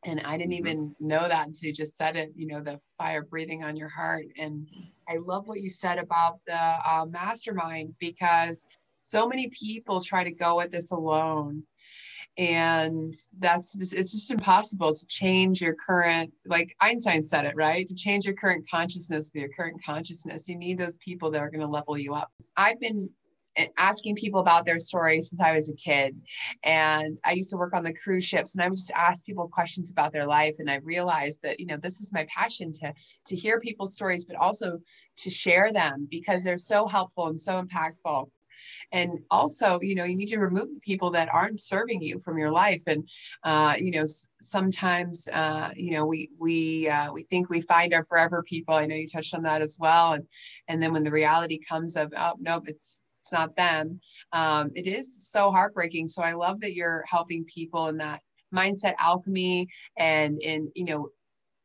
and 0.06 0.22
i 0.26 0.38
didn't 0.38 0.54
mm-hmm. 0.54 0.68
even 0.68 0.96
know 1.00 1.28
that 1.28 1.48
until 1.48 1.68
you 1.68 1.74
just 1.74 1.98
said 1.98 2.16
it 2.16 2.32
you 2.36 2.48
know 2.48 2.62
the 2.62 2.80
fire 2.98 3.24
breathing 3.24 3.64
on 3.64 3.78
your 3.78 3.90
heart. 3.90 4.26
And 4.38 4.68
i 5.08 5.18
love 5.18 5.48
what 5.48 5.62
you 5.62 5.70
said 5.70 5.98
about 5.98 6.40
the 6.46 6.56
uh, 6.56 7.06
mastermind 7.10 7.96
because 8.00 8.66
so 9.02 9.28
many 9.28 9.50
people 9.50 10.02
try 10.02 10.24
to 10.24 10.32
go 10.32 10.60
at 10.62 10.72
this 10.72 10.92
alone 10.92 11.64
and 12.38 13.14
that's 13.40 13.78
just, 13.78 13.94
it's 13.94 14.12
just 14.12 14.32
impossible 14.32 14.94
to 14.94 15.06
change 15.08 15.62
your 15.62 15.76
current 15.76 16.32
like 16.46 16.74
einstein 16.80 17.24
said 17.26 17.46
it 17.46 17.56
right 17.56 17.86
to 17.88 17.96
change 17.96 18.26
your 18.26 18.36
current 18.36 18.66
consciousness 18.70 19.32
with 19.34 19.42
your 19.42 19.52
current 19.52 19.82
consciousness 19.84 20.48
you 20.48 20.58
need 20.58 20.78
those 20.78 20.98
people 20.98 21.30
that 21.30 21.40
are 21.40 21.50
going 21.50 21.62
to 21.62 21.68
level 21.68 21.98
you 21.98 22.14
up 22.14 22.32
i've 22.56 22.80
been 22.80 23.10
eh, 23.58 23.68
asking 23.78 24.16
people 24.16 24.40
about 24.40 24.66
their 24.66 24.78
story 24.78 25.22
since 25.22 25.42
I 25.42 25.54
was 25.54 25.70
a 25.70 25.76
kid. 25.76 26.16
And 26.64 27.18
I 27.26 27.34
used 27.34 27.50
to 27.50 27.58
work 27.58 27.76
on 27.76 27.84
the 27.84 27.94
cruise 27.94 28.24
ships 28.24 28.56
and 28.56 28.64
I 28.64 28.70
would 28.70 28.78
just 28.78 28.94
ask 28.96 29.26
people 29.26 29.50
questions 29.50 29.92
about 29.92 30.14
their 30.14 30.26
life. 30.26 30.56
And 30.60 30.72
I 30.72 30.78
realized 30.78 31.42
that, 31.44 31.60
you 31.60 31.66
know, 31.66 31.76
this 31.76 32.00
is 32.00 32.14
my 32.14 32.26
passion 32.34 32.72
to 32.72 32.94
to 33.26 33.36
hear 33.36 33.60
people's 33.60 33.94
stories, 33.94 34.24
but 34.24 34.38
also 34.38 34.80
to 35.18 35.30
share 35.30 35.74
them 35.74 36.08
because 36.10 36.46
they're 36.46 36.56
so 36.56 36.88
helpful 36.88 37.28
and 37.28 37.42
so 37.42 37.62
impactful 37.62 38.30
and 38.92 39.20
also 39.30 39.80
you 39.82 39.96
know 39.96 40.04
you 40.04 40.18
need 40.18 40.28
to 40.28 40.40
remove 40.40 40.70
the 40.70 40.80
people 40.82 41.12
that 41.12 41.34
aren't 41.34 41.60
serving 41.60 42.02
you 42.02 42.20
from 42.20 42.38
your 42.38 42.52
life. 42.52 42.82
And 42.88 43.08
uh, 43.44 43.76
you 43.80 43.92
know 43.92 44.06
sometimes 44.40 45.28
uh, 45.32 45.72
you 45.76 45.92
know 45.92 46.06
we 46.06 46.30
we 46.40 46.90
uh, 46.90 47.12
we 47.12 47.24
think 47.24 47.50
we 47.50 47.62
find 47.62 47.94
our 47.94 48.04
forever 48.04 48.44
people. 48.44 48.76
I 48.76 48.86
know 48.86 48.96
you 48.96 49.08
touched 49.08 49.36
on 49.36 49.44
that 49.44 49.62
as 49.62 49.78
well. 49.80 50.14
And 50.14 50.26
and 50.68 50.82
then 50.82 50.94
when 50.94 51.04
the 51.04 51.12
reality 51.12 51.60
comes 51.60 51.96
of 51.96 52.14
oh 52.18 52.34
nope 52.40 52.68
it's 52.68 53.04
it's 53.22 53.32
not 53.32 53.56
them 53.56 54.00
um, 54.34 54.72
it 54.76 54.88
is 54.88 55.30
so 55.30 55.52
heartbreaking. 55.52 56.08
So 56.08 56.24
i 56.24 56.34
love 56.34 56.60
that 56.62 56.74
you're 56.74 57.04
helping 57.08 57.46
people 57.46 57.88
in 57.88 57.98
that 57.98 58.22
mindset 58.54 58.96
alchemy 59.00 59.68
and 59.98 60.40
in 60.42 60.72
you 60.76 60.86
know 60.86 61.10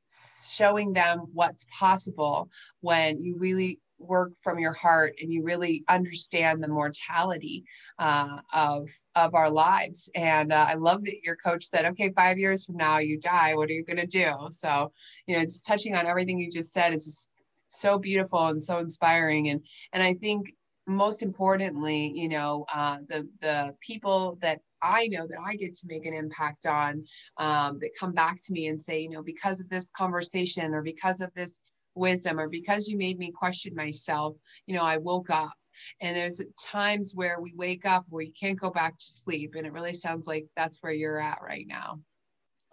showing 0.09 0.93
them 0.93 1.27
what's 1.33 1.67
possible 1.77 2.49
when 2.81 3.23
you 3.23 3.37
really 3.39 3.81
work 3.99 4.33
from 4.43 4.59
your 4.59 4.73
heart 4.73 5.15
and 5.21 5.33
you 5.33 5.43
really 5.43 5.85
understand 5.89 6.63
the 6.63 6.69
mortality 6.69 7.65
uh, 7.99 8.39
of 8.53 8.89
of 9.15 9.35
our 9.35 9.51
lives. 9.51 10.11
And 10.15 10.53
uh, 10.53 10.67
i 10.69 10.75
love 10.75 11.05
that 11.05 11.23
your 11.23 11.37
coach 11.37 11.65
said 11.65 11.87
okay 11.87 12.13
five 12.15 12.39
years 12.39 12.65
from 12.65 12.77
now 12.77 12.99
you 12.99 13.19
die. 13.19 13.55
What 13.55 13.71
are 13.71 13.75
you 13.75 13.85
going 13.85 13.97
to 13.97 14.07
do? 14.07 14.33
So 14.51 14.93
you 15.27 15.37
know 15.37 15.43
just 15.43 15.67
touching 15.67 15.95
on 15.95 16.07
everything 16.07 16.39
you 16.39 16.51
just 16.51 16.73
said 16.73 16.93
is 16.95 17.05
just 17.05 17.31
so 17.69 17.99
beautiful 17.99 18.47
and 18.47 18.63
so 18.63 18.79
inspiring. 18.79 19.49
And 19.49 19.65
and 19.93 20.03
i 20.03 20.15
think 20.15 20.55
most 20.89 21.23
importantly 21.23 22.13
you 22.15 22.29
know 22.29 22.65
uh, 22.73 22.99
the 23.09 23.29
the 23.41 23.75
people 23.81 24.39
that 24.43 24.61
I 24.83 25.09
know 25.09 25.27
that 25.27 25.39
I 25.45 25.57
get 25.57 25.77
to 25.79 25.87
make 25.89 26.07
an 26.07 26.15
impact 26.15 26.67
on 26.67 27.05
um, 27.39 27.79
that 27.81 27.91
come 27.99 28.13
back 28.13 28.41
to 28.45 28.53
me 28.53 28.67
and 28.69 28.81
say, 28.81 29.01
you 29.01 29.11
know, 29.11 29.23
because 29.23 29.59
of 29.59 29.69
this 29.69 29.91
conversation 29.91 30.75
or 30.75 30.83
because 30.83 31.21
of 31.21 31.33
this 31.35 31.61
wisdom 31.97 32.39
or 32.39 32.49
because 32.49 32.89
you 32.89 32.97
made 32.97 33.19
me 33.19 33.33
question 33.33 33.75
myself 33.75 34.37
you 34.67 34.75
know 34.75 34.83
i 34.83 34.97
woke 34.97 35.31
up. 35.31 35.53
And 36.01 36.17
there's 36.17 36.41
times 36.59 37.13
where 37.15 37.39
we 37.39 37.53
wake 37.55 37.85
up 37.85 38.07
where 38.09 38.23
you 38.23 38.33
can't 38.33 38.59
go 38.59 38.71
back 38.71 38.99
to 38.99 39.05
sleep 39.05 39.55
and 39.57 39.67
it 39.67 39.73
really 39.73 39.93
sounds 39.93 40.27
like 40.27 40.47
that's 40.57 40.83
where 40.83 40.93
you're 40.93 41.21
at 41.21 41.41
right 41.43 41.67
now. 41.67 42.01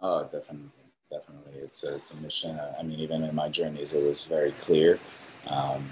Oh 0.00 0.22
definitely 0.24 0.70
definitely. 1.10 1.52
It's 1.62 1.84
a, 1.84 1.94
it's 1.94 2.12
a 2.12 2.16
mission. 2.16 2.58
I 2.78 2.82
mean 2.82 2.98
even 3.00 3.22
in 3.22 3.34
my 3.34 3.48
journeys 3.48 3.92
it 3.92 4.02
was 4.02 4.24
very 4.24 4.52
clear. 4.52 4.96
Um, 5.50 5.84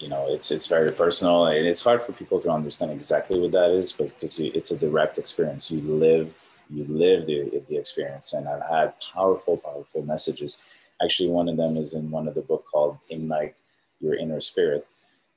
you 0.00 0.08
know 0.08 0.26
it's 0.28 0.50
it's 0.50 0.68
very 0.68 0.92
personal 0.92 1.46
and 1.46 1.66
it's 1.66 1.84
hard 1.84 2.00
for 2.00 2.12
people 2.12 2.40
to 2.40 2.50
understand 2.50 2.92
exactly 2.92 3.38
what 3.38 3.52
that 3.52 3.70
is 3.70 3.92
but 3.92 4.08
because 4.14 4.40
it's 4.40 4.70
a 4.70 4.78
direct 4.78 5.18
experience. 5.18 5.70
You 5.70 5.80
live 5.80 6.32
you 6.70 6.84
live 6.84 7.26
the, 7.26 7.62
the 7.68 7.76
experience 7.78 8.34
and 8.34 8.46
i've 8.46 8.62
had 8.68 8.92
powerful 9.14 9.56
powerful 9.56 10.02
messages 10.02 10.58
Actually, 11.02 11.28
one 11.28 11.48
of 11.48 11.56
them 11.56 11.76
is 11.76 11.94
in 11.94 12.10
one 12.10 12.26
of 12.26 12.34
the 12.34 12.42
book 12.42 12.64
called 12.70 12.98
Ignite 13.08 13.56
Your 14.00 14.14
Inner 14.14 14.40
Spirit, 14.40 14.86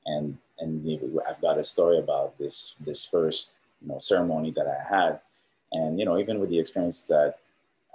and 0.06 0.38
and 0.60 0.86
I've 1.28 1.42
got 1.42 1.58
a 1.58 1.64
story 1.64 1.98
about 2.00 2.38
this 2.38 2.76
this 2.80 3.06
first 3.06 3.54
you 3.82 3.90
know 3.90 4.00
ceremony 4.00 4.52
that 4.52 4.68
I 4.68 4.82
had, 4.96 5.20
and 5.72 6.00
you 6.00 6.06
know 6.06 6.18
even 6.18 6.40
with 6.40 6.50
the 6.50 6.60
experience 6.60 7.06
that 7.08 7.38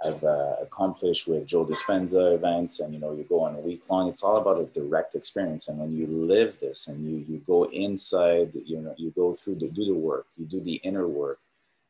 I've 0.05 0.23
uh, 0.23 0.55
accomplished 0.61 1.27
with 1.27 1.47
Joe 1.47 1.65
Dispenza 1.65 2.35
events, 2.35 2.79
and 2.79 2.93
you 2.93 2.99
know 2.99 3.13
you 3.13 3.23
go 3.23 3.41
on 3.41 3.55
a 3.55 3.61
week 3.61 3.89
long. 3.89 4.07
It's 4.07 4.23
all 4.23 4.37
about 4.37 4.59
a 4.61 4.65
direct 4.65 5.15
experience, 5.15 5.67
and 5.67 5.79
when 5.79 5.95
you 5.95 6.07
live 6.07 6.59
this 6.59 6.87
and 6.87 7.03
you 7.03 7.25
you 7.27 7.41
go 7.47 7.65
inside, 7.65 8.51
you 8.65 8.81
know 8.81 8.93
you 8.97 9.11
go 9.11 9.33
through 9.33 9.55
the 9.55 9.67
do 9.67 9.85
the 9.85 9.93
work, 9.93 10.27
you 10.37 10.45
do 10.45 10.59
the 10.59 10.75
inner 10.75 11.07
work. 11.07 11.39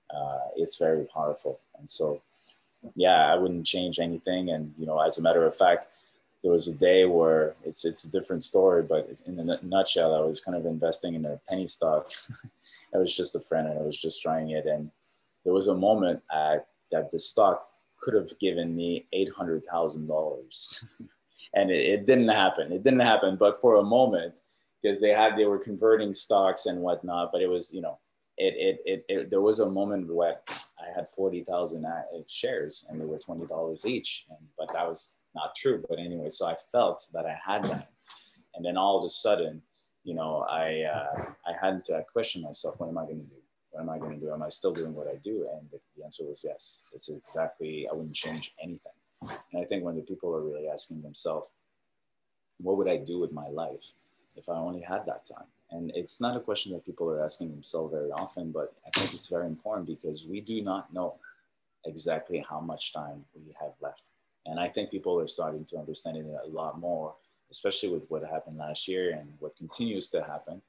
Uh, 0.09 0.47
it's 0.55 0.77
very 0.77 1.05
powerful, 1.05 1.59
and 1.77 1.89
so 1.89 2.21
yeah, 2.95 3.31
I 3.31 3.35
wouldn't 3.35 3.65
change 3.65 3.99
anything. 3.99 4.49
And 4.49 4.73
you 4.77 4.85
know, 4.85 4.99
as 4.99 5.17
a 5.17 5.21
matter 5.21 5.45
of 5.45 5.55
fact, 5.55 5.87
there 6.43 6.51
was 6.51 6.67
a 6.67 6.75
day 6.75 7.05
where 7.05 7.53
it's 7.65 7.85
it's 7.85 8.03
a 8.03 8.11
different 8.11 8.43
story, 8.43 8.83
but 8.83 9.09
in 9.25 9.39
a 9.39 9.59
nutshell, 9.63 10.15
I 10.15 10.21
was 10.21 10.41
kind 10.41 10.57
of 10.57 10.65
investing 10.65 11.15
in 11.15 11.25
a 11.25 11.39
penny 11.49 11.67
stock. 11.67 12.09
I 12.95 12.97
was 12.97 13.15
just 13.15 13.35
a 13.35 13.41
friend, 13.41 13.67
and 13.67 13.79
I 13.79 13.81
was 13.81 13.97
just 13.97 14.21
trying 14.21 14.51
it. 14.51 14.65
And 14.65 14.91
there 15.43 15.53
was 15.53 15.67
a 15.67 15.75
moment 15.75 16.21
at, 16.31 16.67
that 16.91 17.11
the 17.11 17.19
stock 17.19 17.67
could 17.99 18.13
have 18.13 18.37
given 18.39 18.75
me 18.75 19.07
eight 19.13 19.31
hundred 19.33 19.63
thousand 19.65 20.07
dollars, 20.07 20.85
and 21.53 21.71
it, 21.71 21.85
it 21.85 22.05
didn't 22.05 22.29
happen. 22.29 22.71
It 22.71 22.83
didn't 22.83 23.01
happen. 23.01 23.35
But 23.35 23.59
for 23.59 23.75
a 23.75 23.83
moment, 23.83 24.35
because 24.81 25.01
they 25.01 25.11
had 25.11 25.35
they 25.35 25.45
were 25.45 25.63
converting 25.63 26.13
stocks 26.13 26.65
and 26.65 26.81
whatnot, 26.81 27.31
but 27.31 27.41
it 27.41 27.49
was 27.49 27.73
you 27.73 27.81
know 27.81 27.97
it, 28.37 28.53
it, 28.55 28.81
it, 28.85 29.05
it, 29.09 29.29
there 29.29 29.41
was 29.41 29.59
a 29.59 29.69
moment 29.69 30.13
where 30.13 30.37
I 30.79 30.93
had 30.93 31.07
40,000 31.09 31.85
uh, 31.85 32.01
shares 32.27 32.85
and 32.89 32.99
they 32.99 33.05
were 33.05 33.17
$20 33.17 33.85
each. 33.85 34.25
And, 34.29 34.39
but 34.57 34.71
that 34.73 34.87
was 34.87 35.19
not 35.35 35.55
true. 35.55 35.83
But 35.89 35.99
anyway, 35.99 36.29
so 36.29 36.47
I 36.47 36.55
felt 36.71 37.07
that 37.13 37.25
I 37.25 37.37
had 37.45 37.63
that. 37.65 37.89
And 38.55 38.65
then 38.65 38.77
all 38.77 38.97
of 38.97 39.05
a 39.05 39.09
sudden, 39.09 39.61
you 40.03 40.13
know, 40.13 40.45
I, 40.49 40.83
uh, 40.83 41.25
I 41.45 41.53
had 41.59 41.83
to 41.85 42.03
question 42.11 42.43
myself, 42.43 42.79
what 42.79 42.89
am 42.89 42.97
I 42.97 43.05
going 43.05 43.19
to 43.19 43.25
do? 43.25 43.41
What 43.71 43.81
am 43.81 43.89
I 43.89 43.97
going 43.97 44.19
to 44.19 44.25
do? 44.25 44.33
Am 44.33 44.41
I 44.41 44.49
still 44.49 44.71
doing 44.71 44.93
what 44.93 45.07
I 45.07 45.17
do? 45.23 45.47
And 45.53 45.69
the, 45.71 45.79
the 45.95 46.03
answer 46.03 46.25
was 46.25 46.43
yes. 46.43 46.83
It's 46.93 47.09
exactly, 47.09 47.87
I 47.91 47.93
wouldn't 47.93 48.15
change 48.15 48.53
anything. 48.61 48.93
And 49.21 49.61
I 49.61 49.65
think 49.65 49.83
when 49.83 49.95
the 49.95 50.01
people 50.01 50.33
are 50.35 50.43
really 50.43 50.67
asking 50.69 51.01
themselves, 51.01 51.49
what 52.59 52.77
would 52.77 52.87
I 52.87 52.97
do 52.97 53.19
with 53.19 53.31
my 53.31 53.47
life 53.49 53.91
if 54.35 54.47
I 54.49 54.53
only 54.53 54.81
had 54.81 55.05
that 55.05 55.25
time? 55.25 55.47
And 55.71 55.91
it's 55.95 56.21
not 56.21 56.37
a 56.37 56.39
question 56.39 56.73
that 56.73 56.85
people 56.85 57.09
are 57.09 57.23
asking 57.23 57.51
themselves 57.51 57.93
very 57.93 58.11
often, 58.11 58.51
but 58.51 58.73
I 58.85 58.99
think 58.99 59.13
it's 59.13 59.27
very 59.27 59.47
important 59.47 59.87
because 59.87 60.27
we 60.27 60.39
do 60.39 60.61
not 60.61 60.93
know 60.93 61.15
exactly 61.85 62.43
how 62.49 62.59
much 62.59 62.93
time 62.93 63.25
we 63.35 63.53
have 63.59 63.73
left. 63.81 64.01
And 64.45 64.59
I 64.59 64.69
think 64.69 64.91
people 64.91 65.19
are 65.19 65.27
starting 65.27 65.65
to 65.65 65.77
understand 65.77 66.17
it 66.17 66.25
a 66.25 66.47
lot 66.47 66.79
more, 66.79 67.15
especially 67.51 67.89
with 67.89 68.09
what 68.09 68.23
happened 68.23 68.57
last 68.57 68.87
year 68.87 69.11
and 69.11 69.33
what 69.39 69.57
continues 69.57 70.09
to 70.11 70.23
happen. 70.23 70.61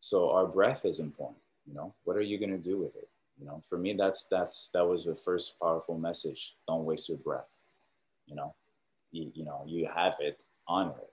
So 0.00 0.30
our 0.30 0.46
breath 0.46 0.84
is 0.84 1.00
important. 1.00 1.38
You 1.66 1.74
know, 1.74 1.94
what 2.04 2.16
are 2.16 2.22
you 2.22 2.38
going 2.38 2.50
to 2.50 2.58
do 2.58 2.78
with 2.78 2.94
it? 2.96 3.08
You 3.38 3.46
know, 3.46 3.62
for 3.68 3.78
me, 3.78 3.94
that's 3.94 4.26
that's 4.26 4.70
that 4.72 4.86
was 4.86 5.04
the 5.04 5.14
first 5.16 5.58
powerful 5.58 5.98
message. 5.98 6.56
Don't 6.68 6.84
waste 6.84 7.08
your 7.08 7.18
breath. 7.18 7.52
You 8.26 8.36
know, 8.36 8.54
you, 9.12 9.30
you 9.34 9.44
know, 9.44 9.62
you 9.66 9.88
have 9.94 10.14
it, 10.20 10.42
honor 10.68 10.94
it. 10.98 11.12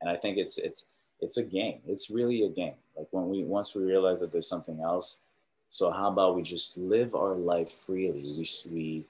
And 0.00 0.10
I 0.10 0.16
think 0.16 0.38
it's 0.38 0.58
it's 0.58 0.86
it's 1.22 1.36
a 1.36 1.42
game. 1.42 1.78
It's 1.86 2.10
really 2.10 2.42
a 2.42 2.50
game. 2.50 2.74
Like 2.96 3.06
when 3.12 3.28
we 3.28 3.44
once 3.44 3.74
we 3.74 3.84
realize 3.84 4.20
that 4.20 4.32
there's 4.32 4.48
something 4.48 4.80
else. 4.80 5.20
So 5.68 5.90
how 5.90 6.08
about 6.08 6.36
we 6.36 6.42
just 6.42 6.76
live 6.76 7.14
our 7.14 7.34
life 7.34 7.70
freely? 7.70 8.22
We 8.36 8.46
we 8.70 9.06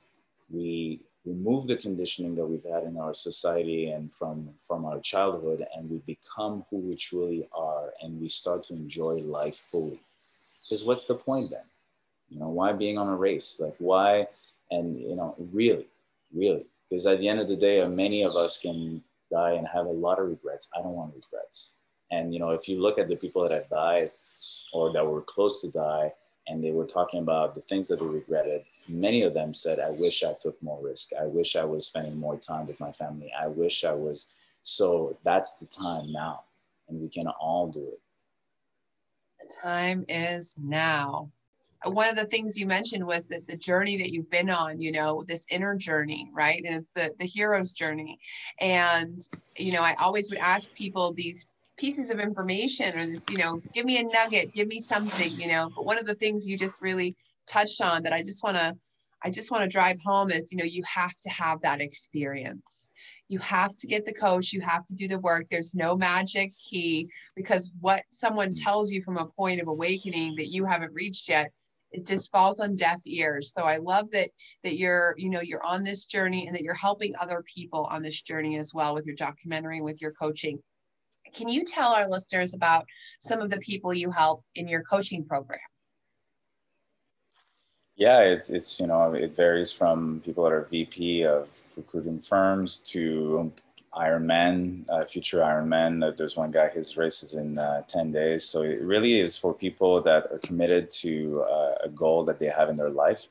we 0.50 1.00
remove 1.24 1.66
the 1.66 1.76
conditioning 1.76 2.34
that 2.36 2.46
we've 2.46 2.70
had 2.70 2.84
in 2.84 2.98
our 2.98 3.14
society 3.14 3.90
and 3.90 4.12
from 4.12 4.50
from 4.62 4.84
our 4.84 5.00
childhood, 5.00 5.66
and 5.74 5.90
we 5.90 5.98
become 6.06 6.64
who 6.70 6.76
we 6.76 6.94
truly 6.94 7.48
are, 7.52 7.94
and 8.02 8.20
we 8.20 8.28
start 8.28 8.62
to 8.64 8.74
enjoy 8.74 9.14
life 9.22 9.56
fully. 9.70 10.00
Because 10.14 10.84
what's 10.84 11.06
the 11.06 11.14
point 11.14 11.50
then? 11.50 11.64
You 12.28 12.38
know, 12.38 12.50
why 12.50 12.72
being 12.72 12.98
on 12.98 13.08
a 13.08 13.16
race? 13.16 13.58
Like 13.58 13.74
why? 13.78 14.28
And 14.70 14.96
you 14.96 15.16
know, 15.16 15.34
really, 15.52 15.86
really, 16.32 16.66
because 16.88 17.06
at 17.06 17.20
the 17.20 17.28
end 17.28 17.40
of 17.40 17.48
the 17.48 17.56
day, 17.56 17.84
many 17.96 18.22
of 18.22 18.36
us 18.36 18.58
can 18.58 19.02
die 19.30 19.52
and 19.52 19.66
have 19.66 19.86
a 19.86 19.90
lot 20.06 20.18
of 20.18 20.28
regrets. 20.28 20.68
I 20.76 20.82
don't 20.82 20.94
want 20.94 21.14
regrets. 21.14 21.74
And 22.12 22.32
you 22.32 22.38
know, 22.38 22.50
if 22.50 22.68
you 22.68 22.80
look 22.80 22.98
at 22.98 23.08
the 23.08 23.16
people 23.16 23.42
that 23.48 23.52
have 23.52 23.68
died 23.68 24.08
or 24.72 24.92
that 24.92 25.04
were 25.04 25.22
close 25.22 25.60
to 25.62 25.70
die, 25.70 26.12
and 26.48 26.62
they 26.62 26.70
were 26.70 26.86
talking 26.86 27.20
about 27.20 27.54
the 27.54 27.60
things 27.60 27.88
that 27.88 28.00
they 28.00 28.06
regretted. 28.06 28.64
Many 28.88 29.22
of 29.22 29.34
them 29.34 29.52
said, 29.52 29.78
I 29.78 29.90
wish 29.98 30.24
I 30.24 30.34
took 30.40 30.60
more 30.62 30.82
risk. 30.82 31.10
I 31.18 31.24
wish 31.24 31.56
I 31.56 31.64
was 31.64 31.86
spending 31.86 32.16
more 32.18 32.36
time 32.36 32.66
with 32.66 32.80
my 32.80 32.92
family. 32.92 33.32
I 33.38 33.46
wish 33.46 33.84
I 33.84 33.92
was. 33.92 34.28
So 34.62 35.16
that's 35.24 35.58
the 35.60 35.66
time 35.66 36.12
now, 36.12 36.42
and 36.88 37.00
we 37.00 37.08
can 37.08 37.26
all 37.28 37.68
do 37.68 37.80
it. 37.80 38.00
The 39.40 39.54
time 39.62 40.04
is 40.08 40.58
now. 40.60 41.30
One 41.84 42.08
of 42.08 42.14
the 42.14 42.26
things 42.26 42.58
you 42.58 42.66
mentioned 42.66 43.04
was 43.04 43.26
that 43.26 43.48
the 43.48 43.56
journey 43.56 43.96
that 43.98 44.12
you've 44.12 44.30
been 44.30 44.50
on, 44.50 44.80
you 44.80 44.92
know, 44.92 45.24
this 45.24 45.46
inner 45.50 45.74
journey, 45.74 46.30
right? 46.32 46.62
And 46.64 46.76
it's 46.76 46.92
the 46.92 47.12
the 47.18 47.24
hero's 47.24 47.72
journey. 47.72 48.20
And 48.60 49.18
you 49.56 49.72
know, 49.72 49.82
I 49.82 49.94
always 49.94 50.30
would 50.30 50.38
ask 50.38 50.72
people 50.74 51.12
these 51.12 51.46
pieces 51.82 52.12
of 52.12 52.20
information 52.20 52.96
or 52.96 53.06
this, 53.06 53.28
you 53.28 53.38
know, 53.38 53.60
give 53.74 53.84
me 53.84 53.98
a 53.98 54.04
nugget, 54.04 54.52
give 54.52 54.68
me 54.68 54.78
something, 54.78 55.32
you 55.32 55.48
know. 55.48 55.68
But 55.74 55.84
one 55.84 55.98
of 55.98 56.06
the 56.06 56.14
things 56.14 56.48
you 56.48 56.56
just 56.56 56.80
really 56.80 57.16
touched 57.48 57.82
on 57.82 58.04
that 58.04 58.12
I 58.12 58.22
just 58.22 58.44
want 58.44 58.56
to 58.56 58.76
I 59.24 59.30
just 59.30 59.50
want 59.50 59.64
to 59.64 59.68
drive 59.68 59.98
home 60.00 60.30
is, 60.30 60.52
you 60.52 60.58
know, 60.58 60.64
you 60.64 60.84
have 60.84 61.14
to 61.24 61.30
have 61.30 61.60
that 61.62 61.80
experience. 61.80 62.90
You 63.28 63.40
have 63.40 63.74
to 63.76 63.88
get 63.88 64.04
the 64.04 64.14
coach, 64.14 64.52
you 64.52 64.60
have 64.60 64.86
to 64.86 64.94
do 64.94 65.08
the 65.08 65.18
work. 65.18 65.46
There's 65.50 65.74
no 65.74 65.96
magic 65.96 66.52
key 66.70 67.08
because 67.34 67.72
what 67.80 68.04
someone 68.10 68.52
mm. 68.52 68.62
tells 68.62 68.92
you 68.92 69.02
from 69.02 69.16
a 69.16 69.26
point 69.36 69.60
of 69.60 69.66
awakening 69.66 70.36
that 70.36 70.52
you 70.52 70.64
haven't 70.64 70.94
reached 70.94 71.28
yet, 71.28 71.50
it 71.90 72.06
just 72.06 72.30
falls 72.30 72.60
on 72.60 72.76
deaf 72.76 73.00
ears. 73.06 73.52
So 73.52 73.62
I 73.62 73.78
love 73.78 74.08
that 74.12 74.30
that 74.62 74.76
you're, 74.78 75.14
you 75.16 75.30
know, 75.30 75.40
you're 75.40 75.66
on 75.66 75.82
this 75.82 76.06
journey 76.06 76.46
and 76.46 76.54
that 76.54 76.62
you're 76.62 76.74
helping 76.74 77.14
other 77.20 77.42
people 77.52 77.88
on 77.90 78.02
this 78.02 78.22
journey 78.22 78.56
as 78.56 78.72
well 78.72 78.94
with 78.94 79.04
your 79.04 79.16
documentary, 79.16 79.80
with 79.80 80.00
your 80.00 80.12
coaching. 80.12 80.60
Can 81.34 81.48
you 81.48 81.64
tell 81.64 81.92
our 81.92 82.08
listeners 82.08 82.54
about 82.54 82.86
some 83.20 83.40
of 83.40 83.50
the 83.50 83.58
people 83.58 83.92
you 83.94 84.10
help 84.10 84.44
in 84.54 84.68
your 84.68 84.82
coaching 84.82 85.24
program? 85.24 85.60
Yeah, 87.96 88.20
it's 88.20 88.50
it's 88.50 88.80
you 88.80 88.86
know 88.86 89.12
it 89.12 89.36
varies 89.36 89.70
from 89.70 90.22
people 90.24 90.44
that 90.44 90.52
are 90.52 90.66
VP 90.70 91.24
of 91.24 91.48
recruiting 91.76 92.20
firms 92.20 92.78
to 92.92 93.52
Ironman, 93.94 94.88
uh, 94.88 95.04
future 95.04 95.38
Ironman. 95.40 96.02
Uh, 96.02 96.12
there's 96.16 96.36
one 96.36 96.50
guy, 96.50 96.68
his 96.70 96.96
race 96.96 97.22
is 97.22 97.34
in 97.34 97.58
uh, 97.58 97.82
10 97.88 98.10
days. 98.12 98.44
So 98.44 98.62
it 98.62 98.80
really 98.80 99.20
is 99.20 99.36
for 99.36 99.52
people 99.52 100.00
that 100.02 100.32
are 100.32 100.38
committed 100.38 100.90
to 101.02 101.42
uh, 101.42 101.74
a 101.84 101.88
goal 101.90 102.24
that 102.24 102.38
they 102.38 102.46
have 102.46 102.70
in 102.70 102.76
their 102.76 102.90
life. 102.90 103.26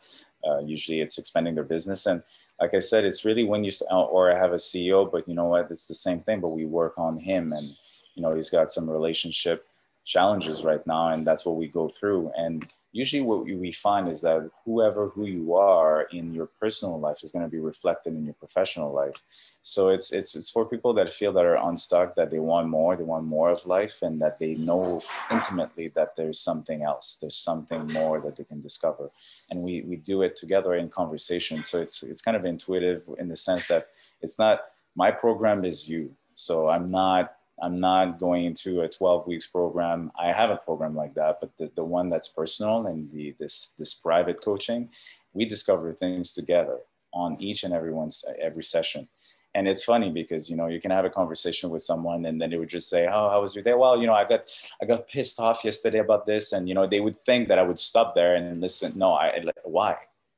Uh, 0.48 0.60
usually 0.60 1.02
it's 1.02 1.18
expanding 1.18 1.56
their 1.56 1.64
business. 1.64 2.06
And 2.06 2.22
like 2.60 2.74
I 2.74 2.80
said, 2.80 3.06
it's 3.06 3.26
really 3.26 3.44
when 3.44 3.64
you, 3.64 3.72
or 3.90 4.32
I 4.32 4.38
have 4.38 4.54
a 4.54 4.58
CEO, 4.58 5.12
but 5.12 5.28
you 5.28 5.34
know 5.34 5.46
what, 5.46 5.72
it's 5.72 5.88
the 5.88 5.96
same 5.96 6.20
thing, 6.22 6.42
but 6.42 6.50
we 6.50 6.66
work 6.66 6.94
on 6.98 7.18
him 7.18 7.54
and 7.54 7.76
you 8.16 8.22
know 8.22 8.36
he's 8.36 8.50
got 8.50 8.72
some 8.72 8.90
relationship 8.90 9.66
challenges 10.06 10.64
right 10.64 10.86
now 10.88 11.10
and 11.10 11.26
that's 11.26 11.46
what 11.46 11.56
we 11.56 11.68
go 11.68 11.88
through. 11.88 12.32
And 12.38 12.68
usually 12.92 13.22
what 13.22 13.46
we 13.46 13.72
find 13.72 14.10
is 14.10 14.22
that 14.22 14.50
whoever 14.66 15.08
who 15.08 15.26
you 15.26 15.56
are 15.56 16.04
in 16.12 16.34
your 16.34 16.48
personal 16.60 17.00
life 17.00 17.24
is 17.24 17.32
going 17.32 17.46
to 17.46 17.52
be 17.52 17.60
reflected 17.60 18.14
in 18.14 18.26
your 18.26 18.34
professional 18.34 18.92
life. 18.92 19.16
So 19.62 19.90
it's 19.90 20.12
it's 20.12 20.36
it's 20.36 20.52
for 20.52 20.66
people 20.66 20.94
that 20.96 21.14
feel 21.14 21.32
that 21.34 21.46
are 21.46 21.70
unstuck 21.70 22.16
that 22.16 22.32
they 22.32 22.40
want 22.40 22.68
more 22.68 22.96
they 22.96 23.04
want 23.04 23.26
more 23.26 23.52
of 23.52 23.66
life 23.66 24.02
and 24.02 24.20
that 24.22 24.40
they 24.40 24.56
know 24.56 25.02
intimately 25.32 25.90
that 25.90 26.16
there's 26.16 26.40
something 26.40 26.82
else 26.84 27.18
there's 27.22 27.36
something 27.36 27.88
more 27.88 28.20
that 28.22 28.36
they 28.36 28.44
can 28.44 28.62
discover. 28.62 29.12
And 29.50 29.62
we 29.62 29.82
we 29.82 29.96
do 29.98 30.24
it 30.24 30.36
together 30.36 30.74
in 30.76 30.90
conversation. 30.90 31.64
So 31.64 31.80
it's 31.80 32.04
it's 32.04 32.22
kind 32.22 32.36
of 32.36 32.46
intuitive 32.46 33.04
in 33.20 33.30
the 33.30 33.36
sense 33.36 33.68
that 33.68 33.88
it's 34.22 34.38
not 34.40 34.62
my 34.96 35.12
program 35.12 35.64
is 35.64 35.88
you. 35.88 36.16
So 36.34 36.70
i'm 36.70 36.90
not 36.90 37.36
I'm 37.62 37.76
not 37.76 38.20
going 38.20 38.46
into 38.46 38.82
a 38.82 38.90
12 38.90 39.28
weeks 39.28 39.48
program. 39.48 40.12
I 40.20 40.32
have 40.32 40.50
a 40.50 40.58
program 40.58 40.96
like 40.96 41.14
that, 41.16 41.38
but 41.40 41.56
the, 41.58 41.72
the 41.76 41.84
one 41.84 42.10
that's 42.10 42.28
personal 42.28 42.88
and 42.88 43.12
the 43.12 43.36
this 43.40 43.74
this 43.78 43.94
private 43.94 44.42
coaching, 44.44 44.90
we 45.34 45.46
discover 45.46 45.94
things 45.94 46.34
together 46.34 46.80
on 47.14 47.38
each 47.40 47.64
and 47.64 47.74
every 47.74 47.94
one's 47.94 48.26
every 48.42 48.64
session. 48.64 49.08
And 49.54 49.68
it's 49.68 49.84
funny 49.84 50.10
because 50.10 50.50
you 50.50 50.56
know 50.56 50.68
you 50.68 50.80
can 50.80 50.92
have 50.92 51.06
a 51.06 51.10
conversation 51.10 51.70
with 51.70 51.84
someone 51.84 52.26
and 52.26 52.42
then 52.42 52.50
they 52.50 52.58
would 52.58 52.70
just 52.70 52.90
say, 52.90 53.06
"Oh, 53.08 53.30
how 53.30 53.42
was 53.42 53.54
your 53.54 53.64
day?" 53.64 53.74
Well, 53.74 54.00
you 54.00 54.08
know, 54.08 54.14
I 54.14 54.26
got 54.26 54.50
I 54.82 54.86
got 54.86 55.08
pissed 55.08 55.40
off 55.40 55.64
yesterday 55.64 56.00
about 56.00 56.26
this, 56.26 56.54
and 56.54 56.68
you 56.68 56.74
know 56.74 56.88
they 56.88 57.02
would 57.02 57.20
think 57.26 57.48
that 57.50 57.60
I 57.60 57.64
would 57.64 57.80
stop 57.80 58.16
there 58.16 58.36
and 58.36 58.62
listen. 58.62 58.94
No, 58.96 59.14
I 59.14 59.44
why? 59.64 59.98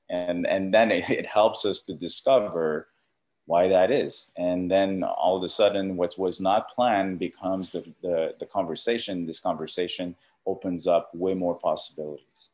And 0.10 0.48
and 0.48 0.74
then 0.74 0.92
it, 0.92 1.10
it 1.10 1.26
helps 1.28 1.64
us 1.64 1.84
to 1.84 1.94
discover 1.94 2.88
why 3.46 3.68
that 3.68 3.92
is. 3.92 4.32
And 4.38 4.70
then 4.70 5.04
all 5.04 5.36
of 5.38 5.44
a 5.44 5.50
sudden, 5.50 5.98
what 5.98 6.18
was 6.18 6.40
not 6.40 6.70
planned 6.70 7.20
becomes 7.20 7.72
the, 7.72 7.84
the, 8.02 8.34
the, 8.40 8.46
conversation. 8.46 9.26
This 9.26 9.40
conversation 9.40 10.16
opens 10.46 10.88
up 10.88 11.14
way 11.14 11.34
more 11.34 11.56
possibilities. 11.56 12.50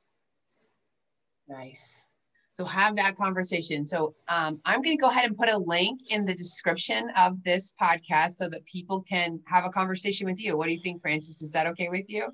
Nice. 1.48 2.06
So 2.52 2.66
have 2.66 2.96
that 2.98 3.16
conversation. 3.16 3.86
So 3.86 4.16
um, 4.28 4.60
I'm 4.66 4.82
going 4.82 4.98
to 4.98 5.02
go 5.02 5.10
ahead 5.10 5.28
and 5.30 5.38
put 5.38 5.50
a 5.50 5.58
link 5.58 6.02
in 6.10 6.26
the 6.26 6.34
description 6.34 7.10
of 7.16 7.42
this 7.44 7.74
podcast 7.82 8.32
so 8.32 8.50
that 8.50 8.66
people 8.66 9.04
can 9.04 9.40
have 9.48 9.66
a 9.66 9.70
conversation 9.70 10.28
with 10.28 10.42
you. 10.42 10.58
What 10.58 10.68
do 10.68 10.74
you 10.74 10.82
think, 10.82 11.02
Francis? 11.02 11.42
Is 11.42 11.52
that 11.52 11.68
okay 11.68 11.90
with 11.90 12.10
you? 12.10 12.28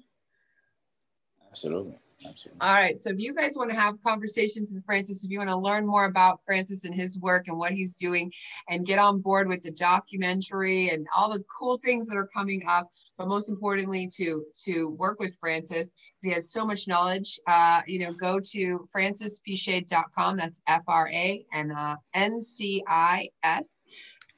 Absolutely. 1.51 1.97
Absolutely. 2.23 2.62
All 2.62 2.73
right. 2.73 2.99
So 2.99 3.10
if 3.12 3.19
you 3.19 3.34
guys 3.34 3.58
want 3.58 3.69
to 3.71 3.75
have 3.75 4.01
conversations 4.01 4.69
with 4.71 4.86
Francis, 4.86 5.23
if 5.23 5.32
you 5.32 5.38
want 5.39 5.49
to 5.49 5.58
learn 5.58 5.86
more 5.86 6.06
about 6.06 6.39
Francis 6.45 6.86
and 6.86 6.93
his 6.95 7.19
work 7.19 7.47
and 7.47 7.58
what 7.58 7.71
he's 7.71 7.95
doing 7.95 8.32
and 8.69 8.86
get 8.86 8.99
on 8.99 9.19
board 9.19 9.47
with 9.47 9.63
the 9.63 9.71
documentary 9.71 10.89
and 10.89 11.08
all 11.15 11.32
the 11.32 11.43
cool 11.43 11.78
things 11.78 12.08
that 12.08 12.15
are 12.15 12.28
coming 12.28 12.63
up, 12.67 12.89
but 13.17 13.28
most 13.28 13.49
importantly 13.49 14.10
to 14.15 14.45
to 14.63 14.89
work 14.97 15.19
with 15.19 15.38
Francis, 15.39 15.88
because 15.88 16.23
he 16.23 16.32
has 16.32 16.51
so 16.51 16.65
much 16.65 16.88
knowledge, 16.88 17.39
uh, 17.47 17.82
you 17.86 17.99
know, 17.99 18.13
go 18.13 18.39
to 18.39 18.86
francispiche.com. 18.95 20.38
That's 20.38 20.62
F-R-A 20.67 21.45
and 21.51 21.71
uh, 21.71 21.97
N-C-I-S 22.13 23.84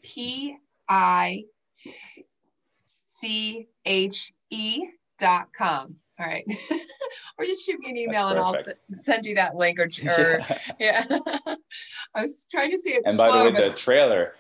P-I 0.04 1.44
C-H-E 3.02 4.88
dot 5.20 5.48
com. 5.58 5.96
All 6.20 6.26
right. 6.26 6.46
or 7.38 7.46
just 7.46 7.66
shoot 7.66 7.80
me 7.80 7.90
an 7.90 7.98
email 7.98 8.28
and 8.30 8.40
I'll 8.40 8.56
s- 8.56 8.70
send 8.92 9.26
you 9.26 9.36
that 9.36 9.56
link 9.56 9.80
or, 9.80 9.84
or 10.18 10.40
yeah. 10.80 11.06
yeah. 11.10 11.20
I 12.16 12.22
was 12.22 12.48
trying 12.50 12.72
to 12.72 12.80
see 12.80 12.92
it. 12.92 13.04
And 13.06 13.16
slow, 13.16 13.30
by 13.30 13.38
the 13.38 13.44
way, 13.46 13.52
but... 13.52 13.76
the 13.76 13.82
trailer. 13.82 14.34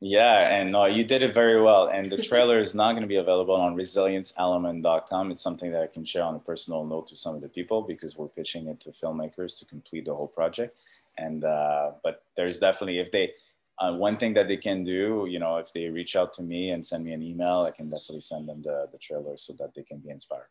yeah, 0.00 0.56
and 0.56 0.70
no, 0.70 0.84
you 0.84 1.02
did 1.02 1.24
it 1.24 1.34
very 1.34 1.60
well. 1.60 1.88
And 1.88 2.10
the 2.10 2.22
trailer 2.22 2.60
is 2.60 2.74
not 2.74 2.92
going 2.92 3.02
to 3.02 3.08
be 3.08 3.16
available 3.16 3.54
on 3.54 3.74
resilienceelement.com. 3.74 5.30
It's 5.32 5.40
something 5.40 5.72
that 5.72 5.82
I 5.82 5.86
can 5.88 6.04
share 6.04 6.22
on 6.22 6.36
a 6.36 6.38
personal 6.38 6.84
note 6.84 7.08
to 7.08 7.16
some 7.16 7.34
of 7.34 7.40
the 7.40 7.48
people 7.48 7.82
because 7.82 8.16
we're 8.16 8.28
pitching 8.28 8.68
it 8.68 8.80
to 8.82 8.90
filmmakers 8.90 9.58
to 9.58 9.64
complete 9.64 10.04
the 10.04 10.14
whole 10.14 10.28
project. 10.28 10.76
And 11.18 11.44
uh, 11.44 11.92
but 12.04 12.22
there's 12.36 12.60
definitely 12.60 13.00
if 13.00 13.10
they 13.10 13.32
uh, 13.78 13.92
one 13.92 14.16
thing 14.16 14.34
that 14.34 14.48
they 14.48 14.56
can 14.56 14.84
do, 14.84 15.26
you 15.28 15.38
know, 15.38 15.58
if 15.58 15.72
they 15.72 15.88
reach 15.88 16.16
out 16.16 16.32
to 16.34 16.42
me 16.42 16.70
and 16.70 16.84
send 16.84 17.04
me 17.04 17.12
an 17.12 17.22
email, 17.22 17.68
I 17.68 17.70
can 17.76 17.90
definitely 17.90 18.22
send 18.22 18.48
them 18.48 18.62
the, 18.62 18.88
the 18.90 18.98
trailer 18.98 19.36
so 19.36 19.52
that 19.58 19.74
they 19.74 19.82
can 19.82 19.98
be 19.98 20.10
inspired. 20.10 20.48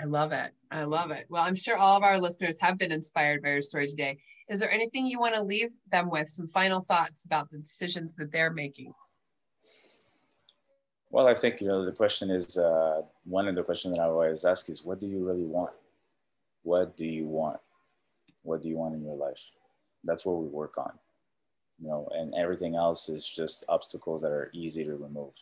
I 0.00 0.04
love 0.04 0.32
it. 0.32 0.52
I 0.70 0.84
love 0.84 1.10
it. 1.10 1.26
Well, 1.28 1.42
I'm 1.42 1.54
sure 1.54 1.76
all 1.76 1.96
of 1.96 2.02
our 2.02 2.18
listeners 2.18 2.58
have 2.60 2.78
been 2.78 2.92
inspired 2.92 3.42
by 3.42 3.50
your 3.50 3.60
story 3.60 3.86
today. 3.86 4.18
Is 4.48 4.60
there 4.60 4.70
anything 4.70 5.06
you 5.06 5.18
want 5.18 5.34
to 5.34 5.42
leave 5.42 5.70
them 5.90 6.10
with? 6.10 6.28
Some 6.28 6.48
final 6.48 6.80
thoughts 6.80 7.24
about 7.26 7.50
the 7.50 7.58
decisions 7.58 8.14
that 8.14 8.32
they're 8.32 8.52
making? 8.52 8.94
Well, 11.10 11.26
I 11.26 11.34
think 11.34 11.60
you 11.60 11.68
know 11.68 11.84
the 11.84 11.92
question 11.92 12.30
is 12.30 12.56
uh, 12.56 13.02
one 13.24 13.48
of 13.48 13.56
the 13.56 13.62
questions 13.62 13.96
that 13.96 14.02
I 14.02 14.06
always 14.06 14.44
ask 14.44 14.70
is, 14.70 14.84
what 14.84 15.00
do 15.00 15.06
you 15.06 15.26
really 15.26 15.44
want? 15.44 15.72
What 16.62 16.96
do 16.96 17.04
you 17.04 17.26
want? 17.26 17.60
What 18.42 18.62
do 18.62 18.68
you 18.68 18.76
want 18.76 18.94
in 18.94 19.02
your 19.02 19.16
life? 19.16 19.42
That's 20.04 20.24
what 20.24 20.42
we 20.42 20.48
work 20.48 20.78
on, 20.78 20.92
you 21.78 21.88
know, 21.88 22.08
and 22.12 22.34
everything 22.34 22.74
else 22.74 23.08
is 23.08 23.28
just 23.28 23.64
obstacles 23.68 24.22
that 24.22 24.30
are 24.30 24.50
easy 24.54 24.84
to 24.84 24.96
remove 24.96 25.34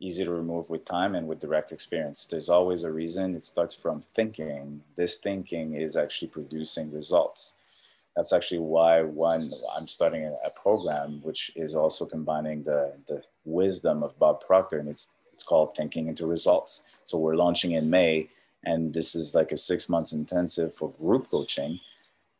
easy 0.00 0.24
to 0.24 0.32
remove 0.32 0.70
with 0.70 0.84
time 0.84 1.14
and 1.14 1.26
with 1.28 1.40
direct 1.40 1.72
experience. 1.72 2.26
There's 2.26 2.48
always 2.48 2.84
a 2.84 2.92
reason. 2.92 3.34
It 3.34 3.44
starts 3.44 3.76
from 3.76 4.02
thinking. 4.14 4.82
This 4.96 5.18
thinking 5.18 5.74
is 5.74 5.96
actually 5.96 6.28
producing 6.28 6.90
results. 6.90 7.52
That's 8.16 8.32
actually 8.32 8.60
why 8.60 9.02
when 9.02 9.52
I'm 9.76 9.86
starting 9.86 10.24
a 10.24 10.60
program, 10.60 11.20
which 11.22 11.52
is 11.54 11.74
also 11.74 12.06
combining 12.06 12.64
the, 12.64 12.96
the 13.06 13.22
wisdom 13.44 14.02
of 14.02 14.18
Bob 14.18 14.40
Proctor, 14.40 14.78
and 14.78 14.88
it's 14.88 15.10
it's 15.32 15.44
called 15.44 15.74
Thinking 15.74 16.08
into 16.08 16.26
Results. 16.26 16.82
So 17.04 17.16
we're 17.16 17.34
launching 17.34 17.72
in 17.72 17.88
May, 17.88 18.28
and 18.64 18.92
this 18.92 19.14
is 19.14 19.34
like 19.34 19.52
a 19.52 19.56
six 19.56 19.88
months 19.88 20.12
intensive 20.12 20.74
for 20.74 20.92
group 21.00 21.30
coaching. 21.30 21.80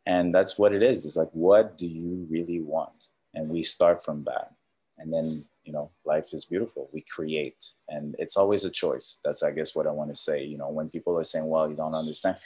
And 0.04 0.34
that's 0.34 0.58
what 0.58 0.74
it 0.74 0.82
is. 0.82 1.04
It's 1.06 1.16
like, 1.16 1.30
what 1.32 1.78
do 1.78 1.86
you 1.86 2.26
really 2.28 2.60
want? 2.60 3.08
And 3.32 3.48
we 3.48 3.62
start 3.62 4.04
from 4.04 4.24
that. 4.24 4.52
And 4.98 5.12
then 5.12 5.44
you 5.64 5.72
know 5.72 5.90
life 6.04 6.32
is 6.32 6.44
beautiful. 6.44 6.88
We 6.92 7.02
create. 7.02 7.74
And 7.88 8.16
it's 8.18 8.36
always 8.36 8.64
a 8.64 8.70
choice. 8.70 9.20
That's 9.24 9.42
i 9.42 9.50
guess 9.50 9.74
what 9.74 9.86
i 9.86 9.90
want 9.90 10.10
to 10.10 10.16
say 10.16 10.44
you 10.44 10.58
know 10.58 10.68
when 10.68 10.88
people 10.88 11.18
are 11.18 11.24
saying 11.24 11.48
well 11.48 11.70
you 11.70 11.76
don't 11.76 11.94
understand 11.94 12.36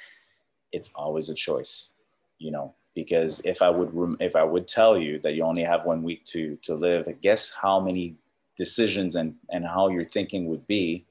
it's 0.73 0.91
always 0.95 1.31
a 1.31 1.35
choice 1.35 1.93
you 2.39 2.51
know 2.51 2.75
because 2.95 3.41
if 3.45 3.63
i 3.63 3.71
would 3.71 4.17
if 4.21 4.35
i 4.35 4.43
would 4.43 4.67
tell 4.67 4.99
you 4.99 5.21
that 5.21 5.35
you 5.35 5.43
only 5.45 5.63
have 5.63 5.85
one 5.85 6.03
week 6.03 6.25
to 6.25 6.57
to 6.63 6.75
live 6.75 7.07
guess 7.23 7.53
how 7.63 7.79
many 7.79 8.17
decisions 8.57 9.17
and 9.17 9.35
and 9.51 9.65
how 9.65 9.89
your 9.89 10.05
thinking 10.05 10.47
would 10.47 10.67
be 10.67 11.05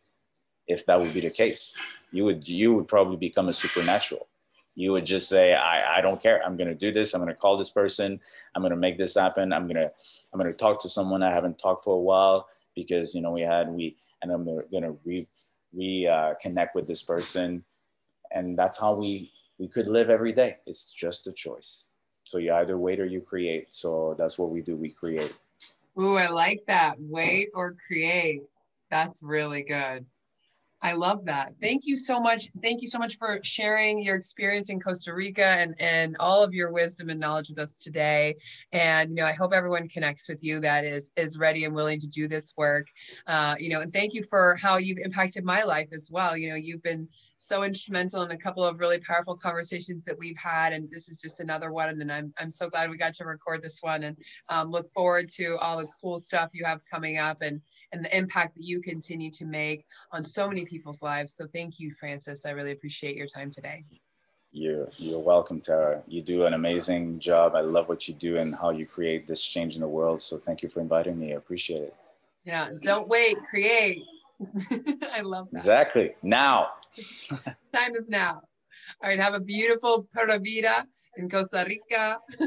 if 0.68 0.86
that 0.86 1.00
would 1.00 1.14
be 1.14 1.20
the 1.20 1.30
case. 1.30 1.76
You 2.12 2.26
would 2.26 2.48
you 2.48 2.74
would 2.74 2.88
probably 2.88 3.18
become 3.18 3.50
a 3.50 3.54
supernatural 3.54 4.28
You 4.76 4.92
would 4.94 5.06
just 5.06 5.30
say, 5.30 5.54
I, 5.54 5.98
I 5.98 6.02
don't 6.02 6.22
care. 6.22 6.44
I'm 6.44 6.58
going 6.58 6.70
to 6.70 6.76
do 6.76 6.92
this. 6.92 7.14
I'm 7.14 7.22
going 7.22 7.34
to 7.34 7.40
call 7.40 7.58
this 7.58 7.70
person. 7.70 8.20
I'm 8.56 8.62
going 8.62 8.72
to 8.72 8.78
make 8.78 8.98
this 8.98 9.16
happen. 9.16 9.54
I'm 9.54 9.68
going 9.68 9.76
to, 9.76 9.92
I'm 10.34 10.40
going 10.40 10.52
to 10.52 10.58
talk 10.58 10.82
to 10.82 10.90
someone 10.90 11.22
I 11.22 11.32
haven't 11.32 11.60
talked 11.60 11.84
for 11.84 11.96
a 11.96 12.02
while 12.02 12.48
because, 12.76 13.14
you 13.14 13.22
know, 13.22 13.32
we 13.32 13.42
had, 13.42 13.70
we, 13.70 13.96
and 14.22 14.32
I'm 14.32 14.46
going 14.46 14.84
to 14.84 14.98
re, 15.06 15.28
re 15.74 16.08
uh, 16.08 16.34
connect 16.42 16.76
with 16.76 16.88
this 16.88 17.04
person. 17.04 17.64
And 18.32 18.58
that's 18.58 18.80
how 18.80 18.96
we, 18.96 19.32
we 19.60 19.68
could 19.68 19.88
live 19.88 20.10
every 20.10 20.34
day. 20.34 20.58
It's 20.66 20.92
just 20.92 21.28
a 21.28 21.32
choice. 21.32 21.88
So 22.24 22.40
you 22.40 22.54
either 22.54 22.78
wait 22.78 23.00
or 23.00 23.06
you 23.06 23.22
create. 23.22 23.74
So 23.74 24.16
that's 24.18 24.40
what 24.40 24.50
we 24.50 24.62
do. 24.62 24.76
We 24.76 24.90
create. 24.90 25.38
Ooh, 26.00 26.16
I 26.16 26.30
like 26.30 26.64
that. 26.68 26.96
Wait 27.00 27.50
or 27.54 27.76
create. 27.86 28.42
That's 28.90 29.22
really 29.22 29.62
good. 29.62 30.06
I 30.84 30.92
love 30.92 31.24
that. 31.26 31.54
Thank 31.62 31.86
you 31.86 31.96
so 31.96 32.20
much. 32.20 32.50
Thank 32.62 32.82
you 32.82 32.88
so 32.88 33.00
much 33.00 33.16
for 33.16 33.40
sharing 33.42 34.04
your 34.04 34.18
experience 34.18 34.70
in 34.70 34.82
Costa 34.82 35.14
Rica 35.14 35.46
and, 35.46 35.76
and 35.80 36.18
all 36.20 36.44
of 36.44 36.54
your 36.54 36.74
wisdom 36.74 37.10
and 37.10 37.22
knowledge 37.22 37.48
with 37.48 37.58
us 37.58 37.82
today. 37.82 38.36
And 38.74 39.12
you 39.12 39.16
know, 39.16 39.26
I 39.26 39.32
hope 39.32 39.54
everyone 39.54 39.88
connects 39.88 40.28
with 40.28 40.44
you 40.44 40.60
that 40.60 40.84
is 40.84 41.12
is 41.16 41.38
ready 41.38 41.64
and 41.64 41.74
willing 41.74 42.02
to 42.02 42.08
do 42.08 42.28
this 42.28 42.54
work. 42.58 42.88
Uh, 43.28 43.56
you 43.60 43.70
know, 43.70 43.80
and 43.80 43.94
thank 43.94 44.14
you 44.14 44.24
for 44.24 44.58
how 44.62 44.76
you've 44.76 44.98
impacted 44.98 45.46
my 45.46 45.64
life 45.64 45.88
as 45.94 46.10
well. 46.12 46.36
You 46.36 46.50
know, 46.50 46.56
you've 46.56 46.84
been 46.84 47.08
so 47.44 47.64
instrumental 47.64 48.24
in 48.24 48.32
a 48.32 48.38
couple 48.38 48.64
of 48.64 48.80
really 48.80 49.00
powerful 49.00 49.36
conversations 49.36 50.06
that 50.06 50.18
we've 50.18 50.38
had. 50.38 50.74
And 50.74 50.90
this 50.90 51.10
is 51.10 51.22
just 51.22 51.40
another 51.40 51.72
one. 51.72 51.90
And 51.90 52.12
I'm, 52.12 52.34
I'm 52.38 52.50
so 52.50 52.70
glad 52.70 52.90
we 52.90 52.98
got 52.98 53.14
to 53.16 53.26
record 53.26 53.62
this 53.62 53.80
one 53.82 54.04
and 54.04 54.18
um, 54.50 54.70
look 54.70 54.92
forward 54.94 55.30
to 55.36 55.58
all 55.58 55.78
the 55.78 55.88
cool 56.02 56.18
stuff 56.18 56.52
you 56.54 56.64
have 56.66 56.80
coming 56.90 57.18
up 57.18 57.42
and, 57.42 57.62
and 57.92 58.04
the 58.04 58.18
impact 58.18 58.56
that 58.56 58.64
you 58.64 58.80
continue 58.82 59.30
to 59.32 59.46
make 59.46 59.86
on 60.12 60.24
so 60.24 60.48
many 60.48 60.66
people's 60.66 61.02
lives. 61.02 61.36
So 61.36 61.46
thank 61.54 61.80
you, 61.80 61.92
Francis. 61.94 62.46
I 62.46 62.52
really 62.52 62.72
appreciate 62.72 63.16
your 63.16 63.28
time 63.28 63.52
today. 63.52 63.84
You're, 64.52 64.88
you're 64.98 65.20
welcome, 65.20 65.60
Tara. 65.60 66.04
You 66.08 66.22
do 66.22 66.46
an 66.46 66.54
amazing 66.54 67.20
job. 67.20 67.56
I 67.56 67.62
love 67.62 67.90
what 67.90 68.08
you 68.08 68.14
do 68.14 68.38
and 68.38 68.56
how 68.56 68.70
you 68.70 68.86
create 68.86 69.28
this 69.28 69.44
change 69.44 69.76
in 69.76 69.82
the 69.82 69.88
world. 69.88 70.22
So 70.22 70.38
thank 70.38 70.62
you 70.62 70.70
for 70.70 70.80
inviting 70.80 71.20
me. 71.20 71.34
I 71.34 71.38
appreciate 71.38 71.82
it. 71.82 71.96
Yeah, 72.46 72.70
don't 72.82 73.08
wait, 73.08 73.36
create. 73.50 74.04
I 75.12 75.22
love 75.22 75.50
that. 75.52 75.58
Exactly. 75.58 76.12
Now. 76.22 76.70
Time 77.74 77.96
is 77.98 78.10
now. 78.10 78.42
All 79.02 79.10
right. 79.10 79.20
Have 79.20 79.34
a 79.34 79.40
beautiful 79.40 80.08
Pura 80.14 80.40
Vida 80.40 80.86
in 81.18 81.30
Costa 81.30 81.66
Rica. 81.68 82.20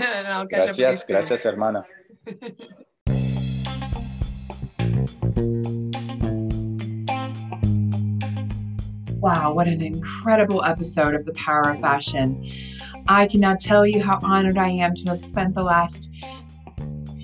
and 0.00 0.26
I'll 0.26 0.46
catch 0.46 0.76
gracias, 0.76 1.02
up 1.02 1.08
gracias, 1.08 1.44
hermana. 1.44 1.84
wow, 9.20 9.52
what 9.52 9.68
an 9.68 9.82
incredible 9.82 10.64
episode 10.64 11.14
of 11.14 11.24
The 11.24 11.32
Power 11.32 11.70
of 11.70 11.80
Fashion. 11.80 12.46
I 13.06 13.26
cannot 13.26 13.60
tell 13.60 13.86
you 13.86 14.02
how 14.02 14.18
honored 14.22 14.56
I 14.56 14.68
am 14.68 14.94
to 14.94 15.10
have 15.10 15.22
spent 15.22 15.54
the 15.54 15.62
last 15.62 16.10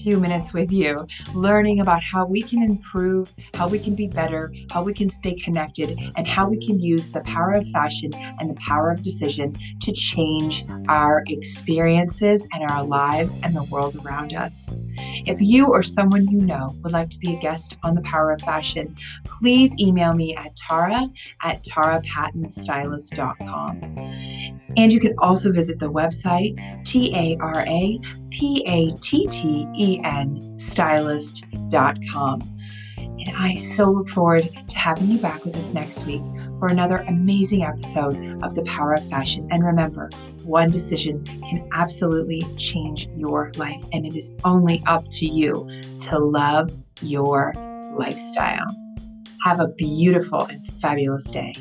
few 0.03 0.19
minutes 0.19 0.53
with 0.53 0.73
you, 0.73 1.07
learning 1.35 1.81
about 1.81 2.03
how 2.03 2.27
we 2.27 2.43
can 2.43 2.63
improve, 2.63 3.33
how 3.55 3.69
we 3.69 3.79
can 3.79 3.95
be 3.95 4.07
better, 4.07 4.53
how 4.71 4.83
we 4.83 4.95
can 4.95 5.09
stay 5.09 5.35
connected, 5.35 5.99
and 6.17 6.27
how 6.27 6.49
we 6.49 6.59
can 6.59 6.81
use 6.81 7.13
the 7.13 7.21
power 7.21 7.53
of 7.53 7.69
fashion 7.69 8.13
and 8.15 8.51
the 8.51 8.55
power 8.55 8.91
of 8.91 9.03
decision 9.03 9.55
to 9.81 9.93
change 9.93 10.65
our 10.89 11.23
experiences 11.29 12.47
and 12.53 12.69
our 12.71 12.85
lives 12.85 13.39
and 13.43 13.55
the 13.55 13.65
world 13.65 13.97
around 14.05 14.35
us. 14.35 14.69
If 15.27 15.41
you 15.41 15.67
or 15.67 15.83
someone 15.83 16.29
you 16.29 16.39
know 16.39 16.75
would 16.83 16.93
like 16.93 17.11
to 17.11 17.19
be 17.19 17.35
a 17.35 17.41
guest 17.41 17.77
on 17.83 17.95
the 17.95 18.03
power 18.03 18.31
of 18.31 18.41
fashion, 18.41 18.95
please 19.25 19.79
email 19.79 20.15
me 20.15 20.35
at 20.37 20.57
tara 20.57 21.09
at 21.43 21.63
tarapattenstylist.com. 21.65 24.60
And 24.77 24.93
you 24.93 25.01
can 25.01 25.15
also 25.19 25.53
visit 25.53 25.79
the 25.79 25.91
website, 25.91 26.85
T 26.85 27.13
A 27.15 27.37
R 27.41 27.65
A 27.67 27.99
P 28.31 28.65
A 28.67 28.93
T 29.01 29.27
T 29.27 29.67
E 29.77 30.01
N 30.05 30.59
stylist.com. 30.59 32.41
And 32.99 33.37
I 33.37 33.55
so 33.55 33.91
look 33.91 34.09
forward 34.09 34.51
to 34.69 34.79
having 34.79 35.11
you 35.11 35.19
back 35.19 35.45
with 35.45 35.55
us 35.57 35.73
next 35.73 36.07
week 36.07 36.23
for 36.59 36.69
another 36.69 37.05
amazing 37.09 37.65
episode 37.65 38.43
of 38.43 38.55
The 38.55 38.63
Power 38.63 38.95
of 38.95 39.09
Fashion. 39.11 39.47
And 39.51 39.65
remember, 39.65 40.09
one 40.45 40.71
decision 40.71 41.25
can 41.25 41.69
absolutely 41.75 42.43
change 42.57 43.09
your 43.17 43.53
life, 43.57 43.85
and 43.93 44.07
it 44.07 44.17
is 44.17 44.35
only 44.45 44.83
up 44.87 45.05
to 45.11 45.27
you 45.27 45.69
to 46.01 46.19
love 46.19 46.71
your 47.03 47.53
lifestyle. 47.99 48.67
Have 49.45 49.61
a 49.61 49.69
beautiful 49.69 50.45
and 50.47 50.67
fabulous 50.81 51.31
day. 51.31 51.53